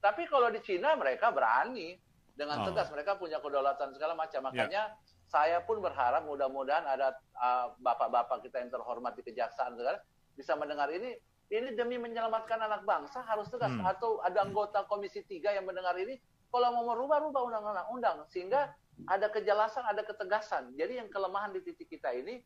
[0.00, 2.00] Tapi kalau di Cina mereka berani
[2.32, 2.72] dengan oh.
[2.72, 4.40] tegas mereka punya kedaulatan segala macam.
[4.40, 4.46] Ya.
[4.48, 5.28] Makanya yeah.
[5.28, 10.00] saya pun berharap mudah-mudahan ada uh, bapak-bapak uh, kita yang terhormat di kejaksaan segala
[10.32, 11.12] bisa mendengar ini
[11.52, 13.84] ini demi menyelamatkan anak bangsa harus tegas hmm.
[13.84, 16.16] atau ada anggota komisi tiga yang mendengar ini
[16.48, 18.72] kalau mau merubah rubah undang-undang undang sehingga
[19.04, 22.40] ada kejelasan ada ketegasan jadi yang kelemahan di titik kita ini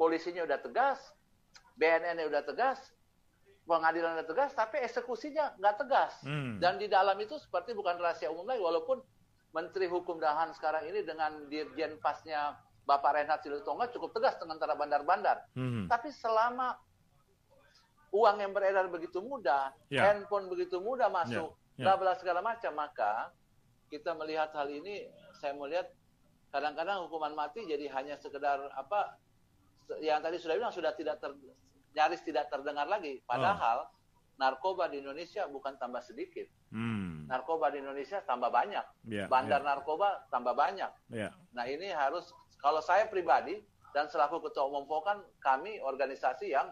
[0.00, 0.98] polisinya udah tegas
[1.76, 2.80] BNN udah tegas
[3.68, 6.56] pengadilan udah tegas tapi eksekusinya nggak tegas hmm.
[6.56, 9.04] dan di dalam itu seperti bukan rahasia umum lagi walaupun
[9.52, 14.56] Menteri Hukum dan HAM sekarang ini dengan Dirjen Pasnya Bapak Renhat Silutonga cukup tegas dengan
[14.56, 15.44] antara bandar-bandar.
[15.52, 15.88] Hmm.
[15.88, 16.76] Tapi selama
[18.12, 20.08] uang yang beredar begitu mudah, yeah.
[20.08, 21.94] handphone begitu mudah masuk, yeah.
[21.94, 22.16] Yeah.
[22.16, 23.32] segala macam, maka
[23.88, 25.08] kita melihat hal ini,
[25.40, 25.88] saya melihat
[26.48, 29.20] kadang-kadang hukuman mati jadi hanya sekedar apa
[30.00, 31.32] yang tadi sudah bilang sudah tidak ter,
[31.96, 33.20] nyaris tidak terdengar lagi.
[33.24, 33.90] Padahal oh.
[34.40, 36.48] narkoba di Indonesia bukan tambah sedikit.
[36.72, 37.24] Hmm.
[37.28, 38.84] Narkoba di Indonesia tambah banyak.
[39.08, 39.68] Yeah, Bandar yeah.
[39.72, 40.92] narkoba tambah banyak.
[41.12, 41.32] Yeah.
[41.56, 43.60] Nah ini harus kalau saya pribadi
[43.96, 46.68] dan selaku ketua umum Pokan kami organisasi yang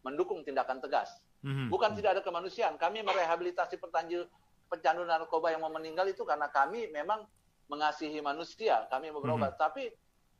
[0.00, 1.20] mendukung tindakan tegas.
[1.44, 1.68] Mm-hmm.
[1.72, 2.76] Bukan tidak ada kemanusiaan.
[2.76, 4.24] Kami merehabilitasi petanju
[4.70, 7.24] pecandu narkoba yang mau meninggal itu karena kami memang
[7.68, 8.88] mengasihi manusia.
[8.88, 9.56] Kami mau berobat.
[9.56, 9.64] Mm-hmm.
[9.64, 9.82] Tapi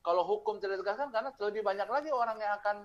[0.01, 2.77] kalau hukum tidak tegaskan karena lebih banyak lagi orang yang akan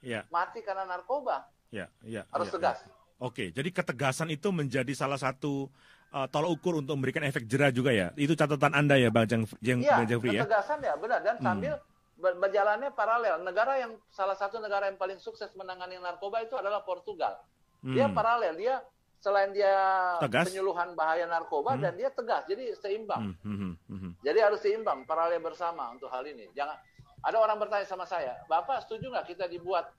[0.00, 0.24] yeah.
[0.32, 1.48] mati karena narkoba.
[1.72, 2.78] Yeah, yeah, Harus yeah, tegas.
[2.84, 3.00] Yeah.
[3.22, 5.70] Oke, jadi ketegasan itu menjadi salah satu
[6.10, 8.10] uh, tolak ukur untuk memberikan efek jerah juga ya.
[8.18, 10.42] Itu catatan Anda ya, Bang Jeng, Jeng, ya, Jeffrey ya.
[10.42, 11.46] Ketegasan ya, benar dan hmm.
[12.22, 13.42] Berjalannya paralel.
[13.42, 17.42] Negara yang salah satu negara yang paling sukses menangani narkoba itu adalah Portugal.
[17.82, 17.98] Hmm.
[17.98, 18.78] Dia paralel, dia
[19.18, 19.74] selain dia
[20.22, 20.50] tegas.
[20.50, 21.82] penyuluhan bahaya narkoba hmm.
[21.82, 23.34] dan dia tegas, jadi seimbang.
[23.42, 23.54] Hmm.
[23.54, 23.74] Hmm.
[23.90, 23.98] Hmm.
[23.98, 24.12] hmm.
[24.22, 26.46] Jadi harus seimbang, paralel bersama untuk hal ini.
[26.54, 26.78] Jangan
[27.22, 29.90] ada orang bertanya sama saya, Bapak setuju nggak kita dibuat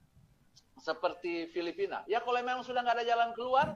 [0.79, 2.03] seperti Filipina?
[2.07, 3.67] Ya kalau memang sudah nggak ada jalan keluar,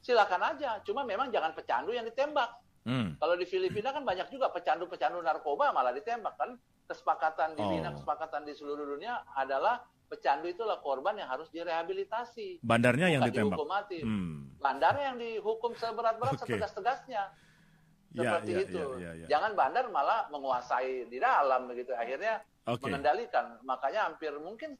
[0.00, 0.80] silakan aja.
[0.84, 2.52] Cuma memang jangan pecandu yang ditembak.
[2.82, 3.14] Hmm.
[3.16, 6.58] Kalau di Filipina kan banyak juga pecandu-pecandu narkoba malah ditembak kan
[6.92, 7.92] kesepakatan di Bina, oh.
[7.96, 9.80] kesepakatan di seluruh dunia adalah
[10.12, 12.60] pecandu itulah korban yang harus direhabilitasi.
[12.60, 13.56] Bandarnya yang ditembak.
[13.56, 13.98] Dihukum mati.
[14.04, 14.52] Hmm.
[14.60, 16.44] Bandarnya yang dihukum seberat-berat okay.
[16.44, 17.22] setegas-tegasnya.
[18.12, 18.82] Ya, Seperti ya, ya, itu.
[18.84, 19.26] Ya, ya, ya.
[19.32, 21.96] Jangan bandar malah menguasai di dalam begitu.
[21.96, 22.84] Akhirnya okay.
[22.84, 23.56] mengendalikan.
[23.64, 24.76] Makanya hampir mungkin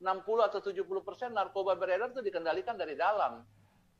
[0.00, 3.44] 60 atau 70 persen narkoba beredar itu dikendalikan dari dalam.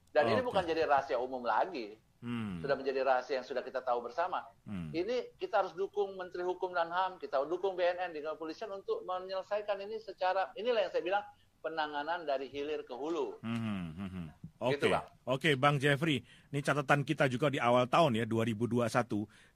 [0.08, 0.32] Dan okay.
[0.32, 1.92] ini bukan jadi rahasia umum lagi
[2.24, 2.64] hmm.
[2.64, 4.40] sudah menjadi rahasia yang sudah kita tahu bersama.
[4.64, 4.88] Hmm.
[4.90, 9.76] Ini kita harus dukung Menteri Hukum dan HAM, kita dukung BNN di kepolisian untuk menyelesaikan
[9.84, 11.24] ini secara inilah yang saya bilang
[11.60, 13.38] penanganan dari hilir ke hulu.
[13.44, 13.60] Hmm.
[13.60, 14.26] hmm, hmm, hmm.
[14.64, 14.80] Oke, okay.
[14.80, 15.04] gitu, Bang.
[15.04, 16.24] Oke, okay, Bang Jeffrey.
[16.48, 18.88] Ini catatan kita juga di awal tahun ya 2021,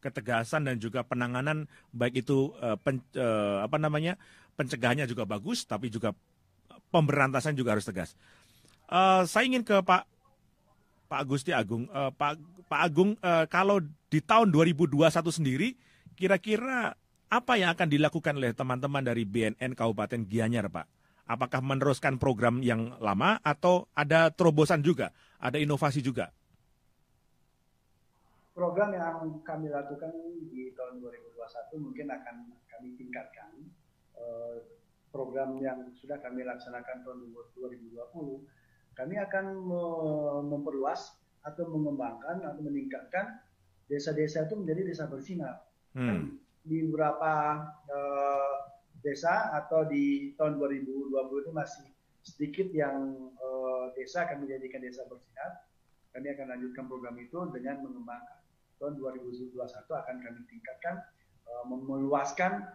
[0.05, 1.65] ketegasan dan juga penanganan
[1.97, 4.21] baik itu uh, pen, uh, apa namanya
[4.61, 6.13] pencegahannya juga bagus, tapi juga
[6.93, 8.19] pemberantasan juga harus tegas.
[8.91, 10.18] Uh, saya ingin ke Pak
[11.09, 12.37] Pak Agusti Agung, uh, Pak
[12.69, 13.81] Pak Agung, uh, kalau
[14.13, 15.73] di tahun 2021 sendiri,
[16.13, 16.93] kira-kira
[17.29, 20.87] apa yang akan dilakukan oleh teman-teman dari BNN Kabupaten Gianyar, Pak?
[21.29, 26.33] Apakah meneruskan program yang lama atau ada terobosan juga, ada inovasi juga?
[28.57, 30.13] Program yang kami lakukan
[30.49, 32.37] di tahun 2021 mungkin akan
[32.73, 33.55] kami tingkatkan.
[34.19, 34.57] Eh,
[35.13, 38.49] program yang sudah kami laksanakan tahun 2020
[38.99, 39.45] kami akan
[40.51, 41.15] memperluas
[41.47, 43.39] atau mengembangkan atau meningkatkan
[43.87, 45.63] desa-desa itu menjadi desa bersinar.
[45.95, 46.37] Hmm.
[46.67, 48.55] Di beberapa uh,
[49.01, 51.87] desa atau di tahun 2020 itu masih
[52.27, 55.65] sedikit yang uh, desa kami jadikan desa bersinar.
[56.13, 58.43] Kami akan lanjutkan program itu dengan mengembangkan.
[58.83, 61.07] Tahun 2021 akan kami tingkatkan,
[61.47, 62.67] uh, meluaskan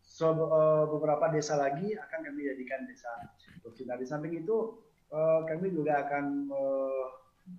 [0.00, 3.10] so, uh, beberapa desa lagi akan kami jadikan desa
[3.60, 4.00] bersinar.
[4.00, 4.78] Di samping itu
[5.12, 7.06] uh, kami juga akan uh,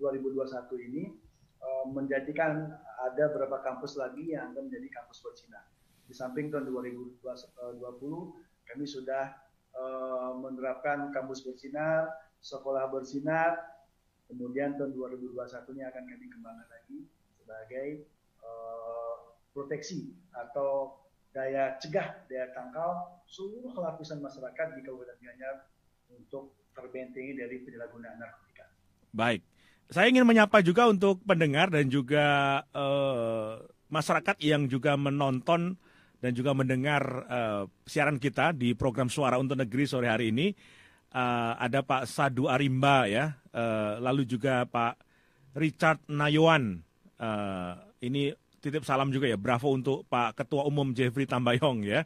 [0.02, 1.04] 2021 ini
[1.62, 2.74] uh, menjadikan
[3.06, 5.64] ada beberapa kampus lagi yang akan menjadi kampus bersinar.
[6.10, 7.24] Di samping tahun 2020
[8.68, 9.38] kami sudah
[9.78, 12.10] uh, menerapkan kampus bersinar,
[12.44, 13.60] sekolah bersinar,
[14.28, 15.38] kemudian tahun 2021
[15.78, 17.00] ini akan kami kembangkan lagi
[17.40, 17.88] sebagai
[18.44, 21.00] uh, proteksi atau
[21.34, 25.66] daya cegah, daya tangkal seluruh lapisan masyarakat di Kabupaten Gianyar
[26.14, 28.66] untuk terbentengi dari penyalahgunaan narkotika.
[29.14, 29.42] Baik,
[29.94, 33.62] saya ingin menyapa juga untuk pendengar dan juga uh,
[33.94, 35.78] masyarakat yang juga menonton
[36.18, 40.50] dan juga mendengar uh, siaran kita di program Suara untuk Negeri sore hari ini.
[41.14, 44.98] Uh, ada Pak Sadu Arimba ya, uh, lalu juga Pak
[45.54, 46.82] Richard Nayoan.
[47.22, 52.02] Uh, ini titip salam juga ya, bravo untuk Pak Ketua Umum Jeffrey Tambayong ya.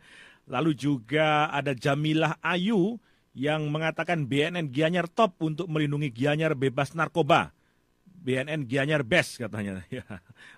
[0.51, 2.99] Lalu juga ada Jamilah Ayu
[3.37, 7.53] yang mengatakan BNN Gianyar top untuk melindungi Gianyar bebas narkoba.
[8.01, 9.85] BNN Gianyar best katanya.
[9.93, 10.01] Ya.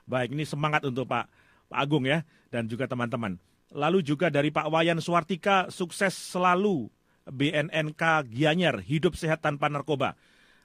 [0.07, 1.27] Baik, ini semangat untuk Pak
[1.67, 3.35] Pak Agung ya dan juga teman-teman.
[3.69, 6.89] Lalu juga dari Pak Wayan Suartika, sukses selalu
[7.29, 10.17] BNNK Gianyar, hidup sehat tanpa narkoba.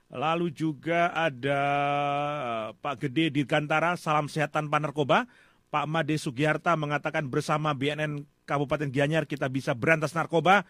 [0.09, 1.61] Lalu juga ada
[2.79, 5.27] Pak Gede Dirgantara, salam sehat tanpa narkoba.
[5.69, 10.63] Pak Made Sugiarta mengatakan bersama BNN Kabupaten Gianyar kita bisa berantas narkoba.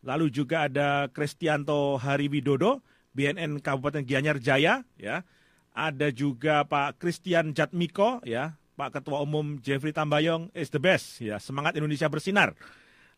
[0.00, 2.80] Lalu juga ada Kristianto Hariwidodo,
[3.12, 5.22] BNN Kabupaten Gianyar Jaya, ya.
[5.70, 11.36] Ada juga Pak Christian Jatmiko, ya, Pak Ketua Umum Jeffrey Tambayong is the best ya.
[11.36, 12.56] Semangat Indonesia bersinar.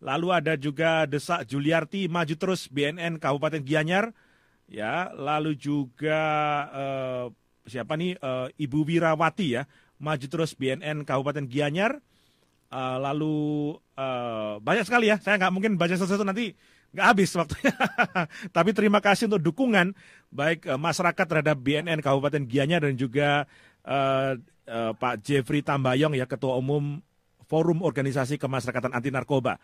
[0.02, 4.10] Lalu ada juga Desak Juliarti maju terus BNN Kabupaten Gianyar
[4.66, 5.14] ya.
[5.14, 6.18] Lalu juga
[6.74, 7.24] uh,
[7.62, 8.18] siapa nih?
[8.18, 9.70] Uh, Ibu Wirawati ya.
[10.02, 12.02] Maju terus BNN Kabupaten Gianyar.
[12.66, 13.34] Uh, lalu
[14.02, 15.16] uh, banyak sekali ya.
[15.22, 16.52] Saya nggak mungkin baca sesuatu nanti
[16.92, 17.74] nggak habis waktunya.
[18.56, 19.94] Tapi terima kasih untuk dukungan
[20.28, 23.46] baik uh, masyarakat terhadap BNN Kabupaten Gianyar dan juga
[23.86, 24.36] uh,
[24.68, 27.00] uh, Pak Jeffrey Tambayong ya Ketua Umum
[27.48, 29.56] Forum Organisasi Kemasyarakatan Anti Narkoba.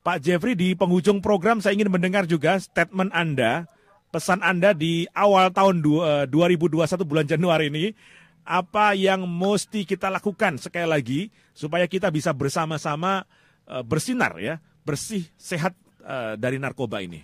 [0.00, 3.68] Pak Jeffrey di penghujung program saya ingin mendengar juga statement Anda,
[4.08, 7.92] pesan Anda di awal tahun du, uh, 2021 bulan Januari ini.
[8.40, 11.20] Apa yang mesti kita lakukan sekali lagi
[11.52, 13.28] supaya kita bisa bersama-sama
[13.70, 17.22] uh, bersinar ya, bersih, sehat uh, dari narkoba ini.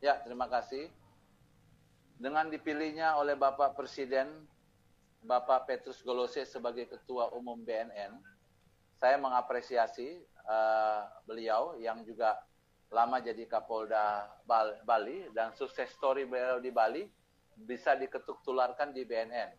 [0.00, 0.88] Ya, terima kasih.
[2.16, 4.26] Dengan dipilihnya oleh Bapak Presiden
[5.22, 8.18] Bapak Petrus Golose sebagai Ketua Umum BNN,
[8.98, 12.38] saya mengapresiasi uh, beliau yang juga
[12.90, 14.26] lama jadi Kapolda
[14.84, 17.06] Bali dan sukses story beliau di Bali
[17.54, 19.50] bisa diketuk tularkan di BNN.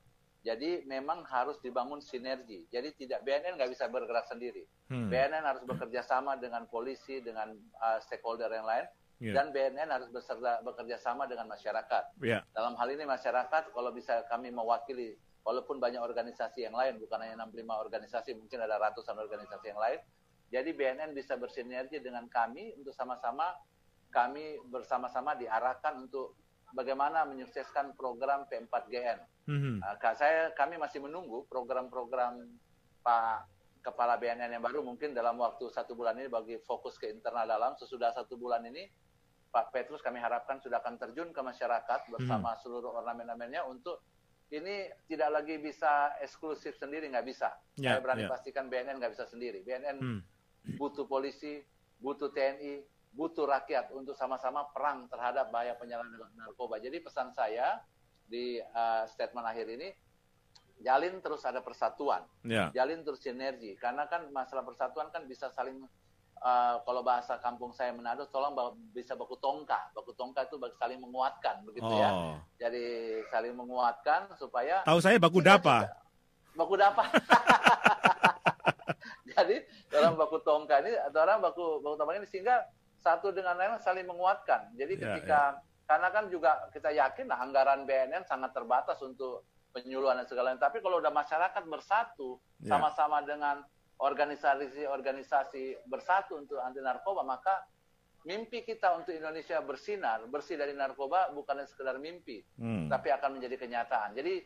[0.44, 2.68] Jadi memang harus dibangun sinergi.
[2.68, 4.68] Jadi tidak BNN nggak bisa bergerak sendiri.
[4.91, 5.08] Hmm.
[5.08, 8.84] BNN harus bekerja sama dengan polisi, dengan uh, stakeholder yang lain,
[9.24, 9.39] yeah.
[9.39, 12.20] dan BNN harus beserta, bekerja sama dengan masyarakat.
[12.20, 12.44] Yeah.
[12.52, 15.16] Dalam hal ini masyarakat, kalau bisa kami mewakili
[15.48, 20.00] walaupun banyak organisasi yang lain, bukan hanya 65 organisasi, mungkin ada ratusan organisasi yang lain.
[20.52, 23.56] Jadi BNN bisa bersinergi dengan kami untuk sama-sama
[24.14, 26.38] kami bersama-sama diarahkan untuk
[26.74, 29.19] bagaimana menyukseskan program P4GN.
[29.47, 29.76] Mm-hmm.
[29.80, 32.41] Uh, saya kami masih menunggu program-program
[33.05, 33.53] Pak
[33.84, 37.76] Kepala BNN yang baru mungkin dalam waktu satu bulan ini bagi fokus ke internal dalam
[37.76, 38.88] sesudah satu bulan ini
[39.51, 42.63] Pak Petrus kami harapkan sudah akan terjun ke masyarakat bersama mm-hmm.
[42.63, 44.01] seluruh ornamen-ornamennya untuk
[44.53, 47.49] ini tidak lagi bisa eksklusif sendiri, nggak bisa.
[47.74, 48.32] Yeah, Saya berani yeah.
[48.32, 49.65] pastikan BNN nggak bisa sendiri.
[49.65, 50.19] BNN hmm.
[50.78, 51.65] butuh polisi,
[51.97, 56.82] butuh TNI, butuh rakyat untuk sama-sama perang terhadap bahaya penyalahgunaan narkoba.
[56.82, 57.78] Jadi pesan saya
[58.26, 59.93] di uh, statement akhir ini,
[60.82, 62.74] jalin terus ada persatuan, yeah.
[62.74, 63.78] jalin terus sinergi.
[63.78, 65.86] Karena kan masalah persatuan kan bisa saling
[66.41, 68.57] uh, kalau bahasa kampung saya Manado, tolong
[68.89, 69.93] bisa baku tongka.
[69.93, 72.09] Baku tongka itu saling menguatkan, begitu ya.
[72.09, 72.36] oh.
[72.57, 72.68] ya.
[72.68, 72.86] Jadi
[73.30, 74.82] saling menguatkan supaya.
[74.89, 75.86] Tahu saya baku dapa.
[75.86, 76.01] Juga,
[76.57, 77.03] baku dapa.
[79.34, 82.61] Jadi dalam baku tongka ini atau orang baku baku tongka ini sehingga
[83.04, 84.72] satu dengan lain saling menguatkan.
[84.80, 85.60] Jadi ya, ketika ya.
[85.84, 89.43] karena kan juga kita yakin lah anggaran BNN sangat terbatas untuk
[89.76, 92.72] penyuluhan dan segala Tapi kalau udah masyarakat bersatu ya.
[92.72, 93.60] sama-sama dengan
[93.99, 97.68] organisasi-organisasi bersatu untuk anti narkoba, maka
[98.24, 102.88] mimpi kita untuk Indonesia bersinar, bersih dari narkoba bukan sekedar mimpi, hmm.
[102.88, 104.16] tapi akan menjadi kenyataan.
[104.16, 104.43] Jadi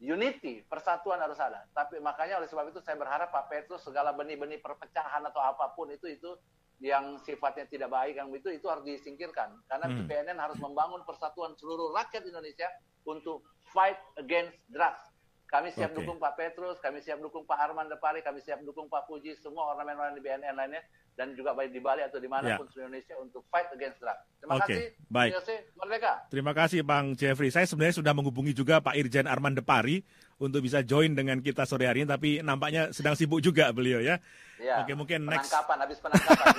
[0.00, 1.66] unity, persatuan harus ada.
[1.74, 5.90] Tapi makanya oleh sebab itu saya berharap Pak Petrus segala benih-benih perpecahan atau apa pun
[5.90, 6.30] itu itu
[6.78, 10.06] yang sifatnya tidak baik yang itu itu harus disingkirkan karena Hmm.
[10.06, 12.70] BNN harus membangun persatuan seluruh rakyat Indonesia
[13.02, 13.42] untuk
[13.74, 15.02] fight against drugs.
[15.48, 16.04] Kami siap Oke.
[16.04, 19.72] dukung Pak Petrus, kami siap dukung Pak Arman Depari, kami siap dukung Pak Puji, semua
[19.72, 20.84] ornamen-ornamen di BNN lainnya
[21.18, 24.22] dan juga baik di Bali atau di mana pun seluruh Indonesia untuk fight against drugs.
[24.38, 24.86] Terima Oke, kasih.
[25.10, 25.30] baik.
[25.74, 26.12] Merdeka.
[26.30, 27.50] Terima kasih Bang Jeffrey.
[27.50, 30.06] Saya sebenarnya sudah menghubungi juga Pak Irjen Arman Depari
[30.38, 34.22] untuk bisa join dengan kita sore hari ini, tapi nampaknya sedang sibuk juga beliau ya.
[34.62, 35.50] Ya, Oke, mungkin next.
[35.50, 36.54] penangkapan, habis penangkapan.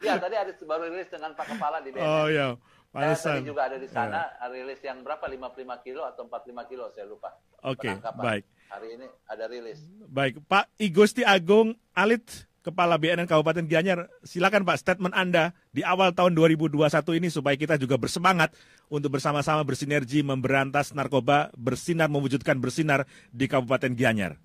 [0.00, 2.04] Ya, tadi ada baru rilis dengan Pak Kepala di BNN.
[2.04, 3.36] Oh ya, Saya pantesan.
[3.36, 5.24] tadi juga ada di sana, rilis yang berapa?
[5.28, 7.36] 55 kilo atau 45 kilo, saya lupa.
[7.68, 8.24] Oke, Penangkapan.
[8.24, 8.44] baik.
[8.72, 9.78] Hari ini ada rilis.
[10.08, 16.12] Baik, Pak Igusti Agung Alit, Kepala BNN Kabupaten Gianyar, silakan Pak statement Anda di awal
[16.12, 16.76] tahun 2021
[17.16, 18.52] ini supaya kita juga bersemangat
[18.92, 24.36] untuk bersama-sama bersinergi memberantas narkoba, bersinar mewujudkan bersinar di Kabupaten Gianyar.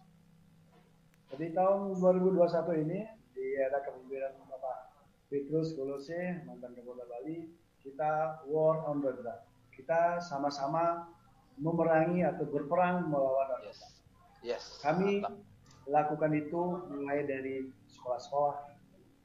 [1.35, 3.03] Jadi tahun 2021 ini
[3.35, 4.95] di era kepemimpinan Bapak
[5.27, 7.51] Petrus Golose, mantan Kapolda Bali,
[7.83, 9.43] kita war on the drug.
[9.75, 11.11] Kita sama-sama
[11.59, 13.67] memerangi atau berperang melawan narkoba.
[13.67, 13.79] Yes.
[14.39, 14.63] Yes.
[14.79, 15.35] Kami Mantap.
[15.91, 18.55] lakukan itu mulai dari sekolah-sekolah,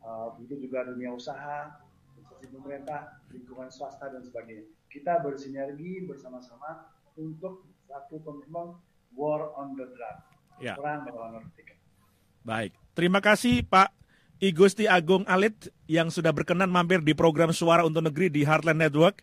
[0.07, 1.77] uh, itu juga dunia usaha,
[2.17, 4.65] instansi pemerintah, lingkungan swasta dan sebagainya.
[4.91, 8.79] Kita bersinergi bersama-sama untuk satu komitmen
[9.15, 10.17] war on the drug,
[10.63, 10.79] Ya.
[10.79, 11.75] perang melawan narkotika.
[12.47, 13.93] Baik, terima kasih Pak
[14.41, 19.21] Igusti Agung Alit yang sudah berkenan mampir di program Suara untuk Negeri di Heartland Network.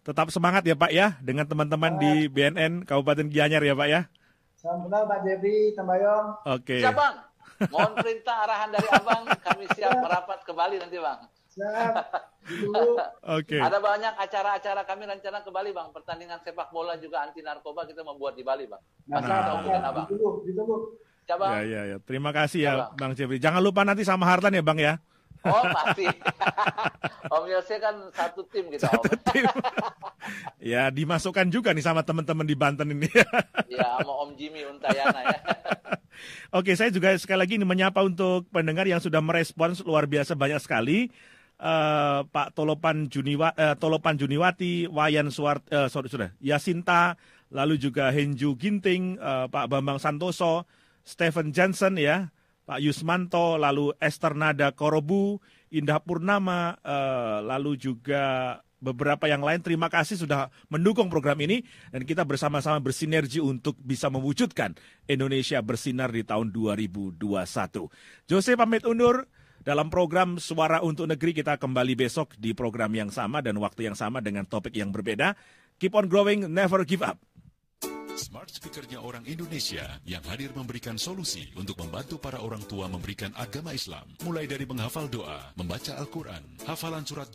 [0.00, 4.00] Tetap semangat ya Pak ya dengan teman-teman di BNN Kabupaten Gianyar ya Pak ya.
[4.56, 6.40] Salam kenal Pak Jeffrey Tambayong.
[6.48, 6.80] Oke.
[6.80, 7.29] Siap, Bang.
[7.68, 11.20] Mohon perintah arahan dari Abang, kami siap merapat ke Bali nanti, Bang.
[11.50, 11.94] Siap.
[13.36, 13.58] Oke.
[13.60, 15.92] Ada banyak acara-acara kami rencana ke Bali, Bang.
[15.92, 18.80] Pertandingan sepak bola juga anti narkoba kita membuat di Bali, Bang.
[19.10, 20.06] Nah, Kita hubungin Abang.
[20.08, 20.76] ditunggu, ditunggu.
[21.30, 21.96] Ya ya ya.
[22.02, 22.90] Terima kasih ya Ya, Bang.
[22.98, 23.38] Bang Jeffrey.
[23.38, 24.98] Jangan lupa nanti sama Hartan ya Bang ya.
[25.46, 26.04] Oh, pasti.
[27.34, 29.04] Om Yose kan satu tim kita, Om.
[30.60, 33.08] ya dimasukkan juga nih sama teman-teman di Banten ini.
[33.70, 35.38] Ya, sama Om Jimmy Untayana ya.
[36.58, 40.60] Oke, saya juga sekali lagi ini menyapa untuk pendengar yang sudah merespons luar biasa banyak
[40.60, 41.08] sekali.
[41.60, 47.14] Eh, Pak Tolopan Juniwa, eh, Tolopan Juniwati, Wayan Suar, eh, sorry sudah, Yasinta,
[47.52, 50.66] lalu juga Henju Ginting, eh, Pak Bambang Santoso,
[51.06, 52.32] Stephen Johnson ya,
[52.64, 59.60] Pak Yusmanto, lalu Esther Nada Korobu, Indah Purnama, eh, lalu juga beberapa yang lain.
[59.60, 64.74] Terima kasih sudah mendukung program ini dan kita bersama-sama bersinergi untuk bisa mewujudkan
[65.06, 67.92] Indonesia bersinar di tahun 2021.
[68.26, 69.28] Jose pamit undur
[69.60, 73.96] dalam program Suara untuk Negeri kita kembali besok di program yang sama dan waktu yang
[73.96, 75.36] sama dengan topik yang berbeda.
[75.80, 77.20] Keep on growing, never give up.
[78.20, 83.72] Smart Speakernya orang Indonesia yang hadir memberikan solusi untuk membantu para orang tua memberikan agama
[83.72, 84.04] Islam.
[84.20, 87.32] Mulai dari menghafal doa, membaca Al-Quran, hafalan surat